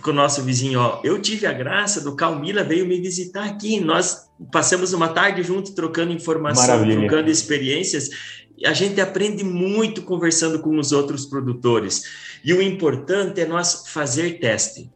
com 0.02 0.10
o 0.10 0.14
nosso 0.14 0.42
vizinho, 0.42 0.80
ó, 0.80 1.00
eu 1.04 1.22
tive 1.22 1.46
a 1.46 1.54
graça 1.54 2.02
do 2.02 2.16
Calmila 2.16 2.64
veio 2.64 2.88
me 2.88 3.00
visitar 3.00 3.46
aqui, 3.46 3.80
nós 3.80 4.28
passamos 4.52 4.94
uma 4.94 5.10
tarde 5.10 5.44
junto 5.44 5.76
trocando 5.76 6.12
informação, 6.12 6.68
Maravilha. 6.68 7.00
trocando 7.00 7.30
experiências, 7.30 8.10
a 8.66 8.74
gente 8.74 9.02
aprende 9.02 9.44
muito 9.44 10.02
conversando 10.02 10.60
com 10.60 10.78
os 10.78 10.92
outros 10.92 11.26
produtores. 11.26 12.04
E 12.44 12.54
o 12.54 12.62
importante 12.62 13.42
é 13.42 13.46
nós 13.46 13.86
fazer 13.88 14.40
teste. 14.40 14.92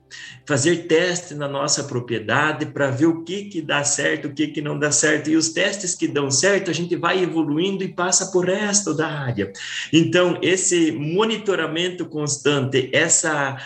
Fazer 0.46 0.88
teste 0.88 1.34
na 1.34 1.48
nossa 1.48 1.84
propriedade 1.84 2.68
para 2.68 2.90
ver 2.90 3.08
o 3.08 3.24
que, 3.24 3.46
que 3.46 3.62
dá 3.62 3.84
certo, 3.84 4.30
o 4.30 4.34
que, 4.34 4.48
que 4.48 4.62
não 4.62 4.80
dá 4.80 4.92
certo. 4.92 5.30
E 5.30 5.36
os 5.36 5.50
testes 5.50 5.94
que 5.94 6.08
dão 6.08 6.32
certo, 6.32 6.72
a 6.72 6.74
gente 6.74 6.96
vai 6.96 7.22
evoluindo 7.22 7.84
e 7.84 7.90
passa 7.90 8.28
por 8.28 8.46
resto 8.46 8.94
da 8.94 9.08
área. 9.08 9.52
Então, 9.92 10.40
esse 10.42 10.92
monitoramento 10.92 12.06
constante, 12.06 12.90
essa 12.94 13.58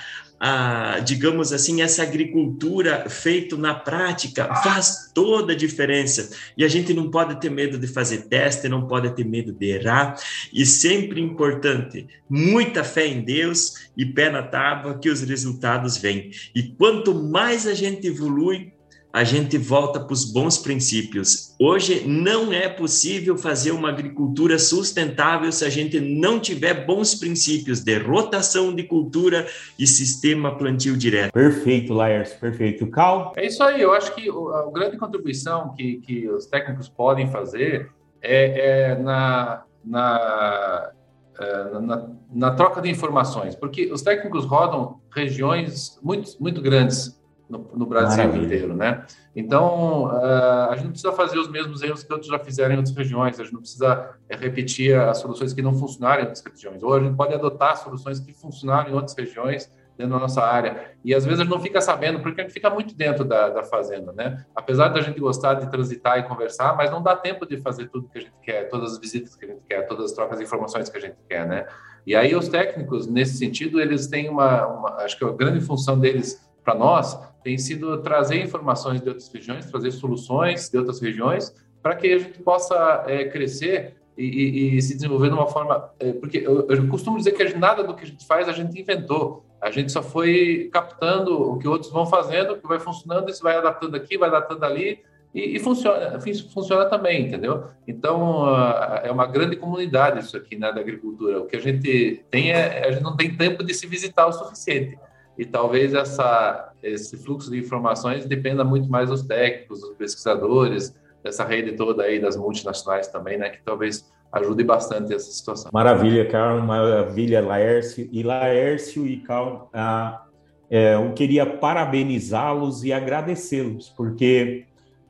a, 0.44 0.98
digamos 1.02 1.54
assim, 1.54 1.84
essa 1.84 2.02
agricultura 2.02 3.08
feita 3.08 3.56
na 3.56 3.76
prática 3.76 4.52
faz 4.56 5.12
toda 5.14 5.54
a 5.54 5.56
diferença. 5.56 6.36
E 6.58 6.64
a 6.66 6.68
gente 6.68 6.96
não 6.96 7.12
pode 7.12 7.40
ter 7.40 7.52
medo 7.52 7.78
de 7.78 7.86
fazer 7.86 8.24
teste, 8.24 8.68
não 8.68 8.88
pode 8.88 9.16
ter 9.16 9.24
medo 9.24 9.54
de 9.54 9.68
errar. 9.68 10.20
E 10.52 10.66
sempre 10.66 11.22
importante, 11.22 12.08
muita 12.28 12.84
fé 12.84 13.06
em 13.06 13.22
Deus 13.22 13.88
e 13.96 14.04
pé 14.04 14.32
na 14.32 14.42
tábua 14.42 14.98
que 14.98 15.12
os 15.12 15.22
resultados 15.22 15.98
vêm. 15.98 16.32
E 16.56 16.64
quanto 16.64 17.14
mais 17.14 17.68
a 17.68 17.76
gente 17.76 18.08
evolui, 18.08 18.74
a 19.14 19.24
gente 19.24 19.58
volta 19.58 20.00
para 20.00 20.14
os 20.14 20.32
bons 20.32 20.58
princípios. 20.58 21.54
Hoje 21.60 22.08
não 22.08 22.54
é 22.54 22.70
possível 22.70 23.38
fazer 23.38 23.72
uma 23.72 23.90
agricultura 23.90 24.58
sustentável 24.58 25.52
se 25.52 25.66
a 25.66 25.70
gente 25.70 26.00
não 26.00 26.40
tiver 26.40 26.86
bons 26.86 27.16
princípios 27.16 27.82
de 27.82 27.98
rotação 27.98 28.74
de 28.74 28.84
cultura 28.84 29.46
e 29.78 29.86
sistema 29.86 30.58
plantio 30.58 30.96
direto. 30.96 31.34
Perfeito, 31.34 31.94
Laércio, 31.94 32.40
perfeito. 32.40 32.88
Cal? 32.88 33.34
É 33.36 33.46
isso 33.46 33.62
aí, 33.64 33.82
eu 33.82 33.92
acho 33.94 34.14
que 34.16 34.30
a 34.30 34.72
grande 34.72 34.98
contribuição 34.98 35.74
que, 35.76 35.98
que 35.98 36.30
os 36.30 36.46
técnicos 36.46 36.88
podem 36.88 37.30
fazer 37.30 37.92
é, 38.22 38.92
é 38.92 38.96
na, 38.96 39.64
na, 39.84 40.92
é, 41.40 41.80
na, 41.80 42.10
na 42.34 42.52
troca 42.52 42.82
de 42.82 42.90
informações, 42.90 43.56
porque 43.56 43.92
os 43.92 44.02
técnicos 44.02 44.46
rodam 44.46 45.02
regiões 45.14 46.00
muito, 46.02 46.32
muito 46.40 46.62
grandes 46.62 47.21
no, 47.52 47.70
no 47.76 47.86
Brasil 47.86 48.18
Maravilha. 48.18 48.46
inteiro, 48.46 48.74
né? 48.74 49.06
Então, 49.36 50.06
uh, 50.06 50.70
a 50.70 50.76
gente 50.76 50.86
não 50.86 50.92
precisa 50.92 51.12
fazer 51.12 51.38
os 51.38 51.50
mesmos 51.50 51.82
erros 51.82 52.04
que 52.04 52.12
outros 52.12 52.32
já 52.32 52.40
fizeram 52.40 52.74
em 52.74 52.78
outras 52.78 52.96
regiões, 52.96 53.40
a 53.40 53.44
gente 53.44 53.54
não 53.54 53.60
precisa 53.60 54.16
eh, 54.30 54.36
repetir 54.38 54.98
as 54.98 55.18
soluções 55.18 55.54
que 55.54 55.62
não 55.62 55.74
funcionaram 55.74 56.24
em 56.24 56.26
outras 56.26 56.44
regiões, 56.44 56.82
ou 56.82 56.94
a 56.94 57.00
gente 57.00 57.16
pode 57.16 57.34
adotar 57.34 57.76
soluções 57.78 58.20
que 58.20 58.34
funcionaram 58.34 58.90
em 58.90 58.94
outras 58.94 59.16
regiões 59.16 59.70
dentro 59.98 60.14
da 60.14 60.20
nossa 60.20 60.42
área. 60.42 60.94
E 61.04 61.14
às 61.14 61.26
vezes 61.26 61.40
a 61.40 61.44
gente 61.44 61.52
não 61.52 61.62
fica 61.62 61.82
sabendo, 61.82 62.22
porque 62.22 62.42
a 62.42 62.44
gente 62.44 62.54
fica 62.54 62.70
muito 62.70 62.96
dentro 62.96 63.26
da, 63.26 63.50
da 63.50 63.64
fazenda, 63.64 64.12
né? 64.14 64.46
Apesar 64.56 64.88
da 64.88 65.02
gente 65.02 65.20
gostar 65.20 65.56
de 65.56 65.70
transitar 65.70 66.18
e 66.20 66.24
conversar, 66.24 66.76
mas 66.76 66.90
não 66.90 67.02
dá 67.02 67.16
tempo 67.16 67.46
de 67.46 67.58
fazer 67.58 67.90
tudo 67.90 68.08
que 68.10 68.18
a 68.18 68.22
gente 68.22 68.34
quer, 68.42 68.70
todas 68.70 68.94
as 68.94 69.00
visitas 69.00 69.36
que 69.36 69.46
a 69.46 69.48
gente 69.50 69.62
quer, 69.68 69.88
todas 69.88 70.06
as 70.06 70.12
trocas 70.14 70.38
de 70.38 70.46
informações 70.46 70.90
que 70.90 70.98
a 70.98 71.02
gente 71.02 71.18
quer, 71.28 71.46
né? 71.46 71.68
E 72.06 72.16
aí 72.16 72.36
os 72.36 72.48
técnicos, 72.48 73.06
nesse 73.06 73.38
sentido, 73.38 73.80
eles 73.80 74.08
têm 74.08 74.30
uma, 74.30 74.66
uma 74.66 74.90
acho 75.04 75.18
que 75.18 75.24
a 75.24 75.32
grande 75.32 75.62
função 75.62 76.00
deles 76.00 76.50
para 76.64 76.76
nós 76.76 77.18
tem 77.44 77.58
sido 77.58 77.98
trazer 78.02 78.42
informações 78.42 79.02
de 79.02 79.10
outras 79.10 79.32
regiões, 79.32 79.66
trazer 79.66 79.92
soluções 79.92 80.70
de 80.70 80.78
outras 80.78 81.02
regiões, 81.02 81.54
para 81.82 81.96
que 81.96 82.14
a 82.14 82.20
gente 82.20 82.40
possa 82.40 83.04
é, 83.08 83.26
crescer 83.26 83.96
e, 84.18 84.26
e, 84.26 84.78
e, 84.78 84.82
se 84.82 84.94
desenvolver 84.94 85.30
de 85.30 85.34
uma 85.34 85.48
forma. 85.48 85.92
É, 86.00 86.14
porque 86.14 86.38
eu, 86.38 86.68
eu, 86.70 86.88
costumo 86.88 87.18
dizer 87.18 87.32
que 87.32 87.58
nada 87.58 87.84
do 87.84 87.96
que 87.96 88.04
a 88.04 88.08
gente 88.08 88.26
faz 88.26 88.48
a 88.48 88.52
gente 88.52 88.80
inventou. 88.80 89.46
A 89.60 89.72
gente 89.72 89.92
só 89.92 90.04
foi 90.04 90.70
captando 90.72 91.40
o 91.40 91.58
que 91.58 91.68
outros 91.68 91.92
vão 91.92 92.06
fazendo, 92.06 92.58
que 92.58 92.68
vai 92.68 92.80
funcionando, 92.80 93.30
isso 93.30 93.44
vai 93.44 93.56
adaptando 93.56 93.96
aqui, 93.96 94.18
vai 94.18 94.30
adaptando 94.30 94.64
ali, 94.64 95.00
e, 95.34 95.56
e 95.56 95.60
funciona, 95.60 96.20
funciona 96.54 96.86
também, 96.86 97.28
entendeu? 97.28 97.66
Então, 97.88 98.44
uh, 98.44 99.00
é 99.04 99.12
uma 99.12 99.26
grande 99.26 99.56
comunidade 99.56 100.20
isso 100.20 100.36
aqui, 100.36 100.58
né, 100.58 100.72
da 100.74 100.82
agricultura. 100.82 101.40
O 101.40 101.46
que 101.46 101.56
a 101.56 101.60
gente 101.60 102.24
tem 102.30 102.52
é, 102.52 102.86
a 102.86 102.92
gente 102.92 103.04
não 103.04 103.16
tem 103.16 103.34
tempo 103.36 103.64
de 103.64 103.74
se 103.74 103.88
visitar 103.88 104.28
o 104.28 104.34
suficiente. 104.34 104.98
E 105.38 105.46
talvez 105.46 105.94
essa, 105.94 106.74
esse 106.84 107.18
fluxo 107.18 107.50
de 107.50 107.60
informações 107.60 108.26
dependa 108.26 108.64
muito 108.64 108.90
mais 108.90 109.10
dos 109.10 109.24
técnicos, 109.24 109.82
dos 109.82 109.96
pesquisadores, 109.96 110.96
dessa 111.24 111.44
rede 111.46 111.74
toda 111.74 112.04
aí 112.04 112.20
das 112.20 112.36
multinacionais 112.36 113.08
também, 113.08 113.38
né, 113.38 113.50
que 113.50 113.62
talvez 113.64 114.12
ajude 114.32 114.64
bastante 114.64 115.14
essa 115.14 115.32
situação. 115.32 115.70
Maravilha, 115.74 116.26
Carl, 116.28 116.62
maravilha, 116.62 117.42
Laércio. 117.42 118.08
E 118.12 118.24
Laércio 118.24 119.06
e 119.06 119.18
Carl, 119.18 119.70
ah, 119.74 120.24
é, 120.70 120.96
eu 120.96 121.14
queria 121.14 121.46
parabenizá-los 121.46 122.84
e 122.84 122.94
agradecê-los, 122.94 123.90
porque 123.90 124.66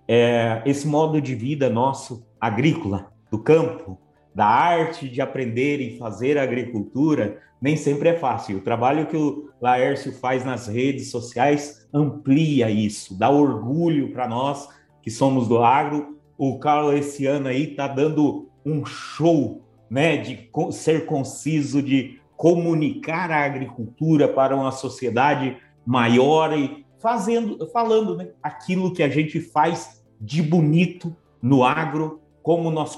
é, 0.07 0.61
esse 0.65 0.87
modo 0.87 1.21
de 1.21 1.35
vida 1.35 1.69
nosso, 1.69 2.25
agrícola, 2.39 3.11
do 3.29 3.37
campo, 3.37 3.99
da 4.33 4.45
arte 4.45 5.09
de 5.09 5.21
aprender 5.21 5.79
e 5.79 5.97
fazer 5.97 6.37
agricultura, 6.37 7.39
nem 7.61 7.75
sempre 7.75 8.09
é 8.09 8.13
fácil. 8.13 8.57
O 8.57 8.61
trabalho 8.61 9.05
que 9.05 9.17
o 9.17 9.49
Laércio 9.61 10.11
faz 10.13 10.43
nas 10.43 10.67
redes 10.67 11.11
sociais 11.11 11.87
amplia 11.93 12.69
isso, 12.69 13.17
dá 13.17 13.29
orgulho 13.29 14.11
para 14.11 14.27
nós 14.27 14.69
que 15.01 15.11
somos 15.11 15.47
do 15.47 15.63
agro. 15.63 16.17
O 16.37 16.57
Carlos 16.57 16.95
esse 16.95 17.25
ano 17.25 17.47
aí 17.47 17.71
está 17.71 17.87
dando 17.87 18.49
um 18.65 18.85
show, 18.85 19.61
né, 19.89 20.17
de 20.17 20.49
ser 20.71 21.05
conciso, 21.05 21.81
de 21.81 22.19
comunicar 22.37 23.29
a 23.29 23.43
agricultura 23.43 24.27
para 24.27 24.55
uma 24.55 24.71
sociedade 24.71 25.57
maior 25.85 26.57
e 26.57 26.85
fazendo, 26.99 27.67
falando, 27.69 28.15
né, 28.15 28.29
aquilo 28.41 28.93
que 28.93 29.03
a 29.03 29.09
gente 29.09 29.39
faz 29.39 30.03
de 30.19 30.41
bonito 30.41 31.15
no 31.41 31.63
agro, 31.63 32.20
como 32.43 32.71
nós 32.71 32.97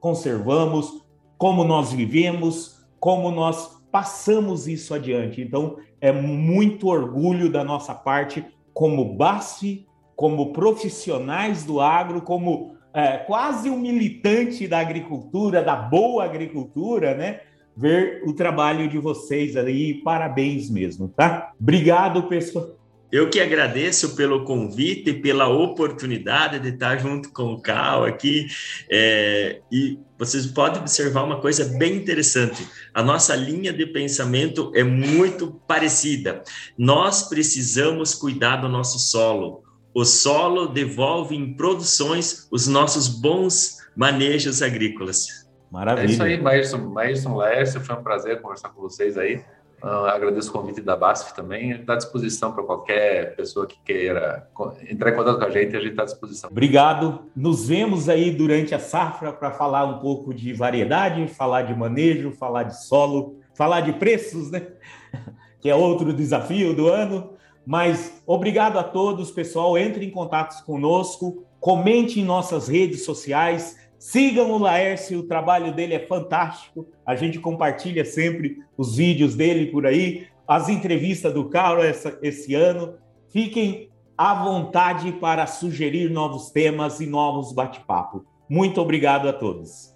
conservamos, 0.00 1.04
como 1.36 1.64
nós 1.64 1.92
vivemos, 1.92 2.84
como 2.98 3.30
nós 3.30 3.80
passamos 3.90 4.68
isso 4.68 4.94
adiante. 4.94 5.40
Então, 5.40 5.76
é 6.00 6.12
muito 6.12 6.88
orgulho 6.88 7.50
da 7.50 7.64
nossa 7.64 7.94
parte, 7.94 8.44
como 8.72 9.16
BASF, 9.16 9.86
como 10.16 10.52
profissionais 10.52 11.64
do 11.64 11.80
agro, 11.80 12.22
como 12.22 12.74
é, 12.92 13.18
quase 13.18 13.70
um 13.70 13.78
militante 13.78 14.66
da 14.66 14.78
agricultura, 14.78 15.62
da 15.62 15.76
boa 15.76 16.24
agricultura, 16.24 17.14
né? 17.14 17.40
Ver 17.76 18.22
o 18.26 18.34
trabalho 18.34 18.88
de 18.88 18.98
vocês 18.98 19.56
ali, 19.56 20.02
parabéns 20.02 20.68
mesmo, 20.68 21.08
tá? 21.08 21.52
Obrigado, 21.58 22.24
pessoal. 22.24 22.79
Eu 23.12 23.28
que 23.28 23.40
agradeço 23.40 24.14
pelo 24.14 24.44
convite, 24.44 25.12
pela 25.14 25.48
oportunidade 25.48 26.60
de 26.60 26.68
estar 26.68 26.96
junto 26.98 27.32
com 27.32 27.54
o 27.54 27.60
Cal 27.60 28.04
aqui. 28.04 28.46
É, 28.88 29.60
e 29.70 29.98
vocês 30.16 30.46
podem 30.46 30.80
observar 30.80 31.24
uma 31.24 31.40
coisa 31.40 31.64
bem 31.76 31.96
interessante. 31.96 32.66
A 32.94 33.02
nossa 33.02 33.34
linha 33.34 33.72
de 33.72 33.84
pensamento 33.86 34.70
é 34.74 34.84
muito 34.84 35.60
parecida. 35.66 36.44
Nós 36.78 37.28
precisamos 37.28 38.14
cuidar 38.14 38.56
do 38.56 38.68
nosso 38.68 38.98
solo. 38.98 39.64
O 39.92 40.04
solo 40.04 40.68
devolve 40.68 41.34
em 41.34 41.54
produções 41.54 42.46
os 42.50 42.68
nossos 42.68 43.08
bons 43.08 43.78
manejos 43.96 44.62
agrícolas. 44.62 45.48
Maravilha. 45.70 46.06
É 46.06 46.10
isso 46.12 46.22
aí, 46.22 46.40
Maírson, 46.40 46.78
Maírson 46.78 47.36
Lécio, 47.36 47.80
foi 47.80 47.96
um 47.96 48.02
prazer 48.02 48.40
conversar 48.40 48.70
com 48.70 48.80
vocês 48.80 49.18
aí. 49.18 49.42
Uh, 49.82 50.06
agradeço 50.06 50.50
o 50.50 50.52
convite 50.52 50.82
da 50.82 50.94
BASF 50.94 51.34
também. 51.34 51.72
Está 51.72 51.94
à 51.94 51.96
disposição 51.96 52.52
para 52.52 52.62
qualquer 52.62 53.34
pessoa 53.34 53.66
que 53.66 53.78
queira 53.82 54.46
entrar 54.88 55.10
em 55.10 55.16
contato 55.16 55.38
com 55.38 55.44
a 55.44 55.50
gente, 55.50 55.74
a 55.74 55.80
gente 55.80 55.92
está 55.92 56.02
à 56.02 56.06
disposição. 56.06 56.50
Obrigado. 56.50 57.30
Nos 57.34 57.66
vemos 57.66 58.08
aí 58.08 58.30
durante 58.30 58.74
a 58.74 58.78
safra 58.78 59.32
para 59.32 59.50
falar 59.50 59.84
um 59.84 59.98
pouco 59.98 60.34
de 60.34 60.52
variedade, 60.52 61.26
falar 61.28 61.62
de 61.62 61.74
manejo, 61.74 62.32
falar 62.32 62.64
de 62.64 62.84
solo, 62.84 63.38
falar 63.54 63.80
de 63.80 63.94
preços, 63.94 64.50
né? 64.50 64.66
que 65.60 65.70
é 65.70 65.74
outro 65.74 66.12
desafio 66.12 66.74
do 66.74 66.88
ano. 66.88 67.32
Mas 67.64 68.22
obrigado 68.26 68.78
a 68.78 68.82
todos, 68.82 69.30
pessoal. 69.30 69.78
Entre 69.78 70.04
em 70.04 70.10
contato 70.10 70.62
conosco, 70.64 71.44
comente 71.58 72.20
em 72.20 72.24
nossas 72.24 72.68
redes 72.68 73.04
sociais 73.04 73.76
Sigam 74.00 74.50
o 74.50 74.56
Laércio, 74.56 75.18
o 75.18 75.24
trabalho 75.24 75.74
dele 75.74 75.92
é 75.92 76.06
fantástico. 76.06 76.88
A 77.04 77.14
gente 77.14 77.38
compartilha 77.38 78.02
sempre 78.02 78.56
os 78.74 78.96
vídeos 78.96 79.34
dele 79.34 79.66
por 79.66 79.86
aí, 79.86 80.26
as 80.48 80.70
entrevistas 80.70 81.34
do 81.34 81.50
Carlos 81.50 81.84
essa, 81.84 82.18
esse 82.22 82.54
ano. 82.54 82.94
Fiquem 83.30 83.90
à 84.16 84.32
vontade 84.42 85.12
para 85.12 85.46
sugerir 85.46 86.08
novos 86.08 86.50
temas 86.50 86.98
e 87.00 87.06
novos 87.06 87.52
bate-papo. 87.52 88.24
Muito 88.48 88.80
obrigado 88.80 89.28
a 89.28 89.34
todos. 89.34 89.89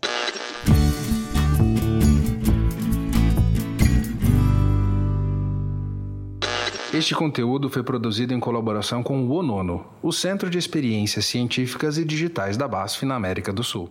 Este 6.94 7.12
conteúdo 7.12 7.68
foi 7.68 7.82
produzido 7.82 8.32
em 8.34 8.38
colaboração 8.38 9.02
com 9.02 9.20
o 9.24 9.32
ONONO, 9.32 9.84
o 10.00 10.12
Centro 10.12 10.48
de 10.48 10.58
Experiências 10.58 11.26
Científicas 11.26 11.98
e 11.98 12.04
Digitais 12.04 12.56
da 12.56 12.68
BASF 12.68 13.04
na 13.04 13.16
América 13.16 13.52
do 13.52 13.64
Sul. 13.64 13.90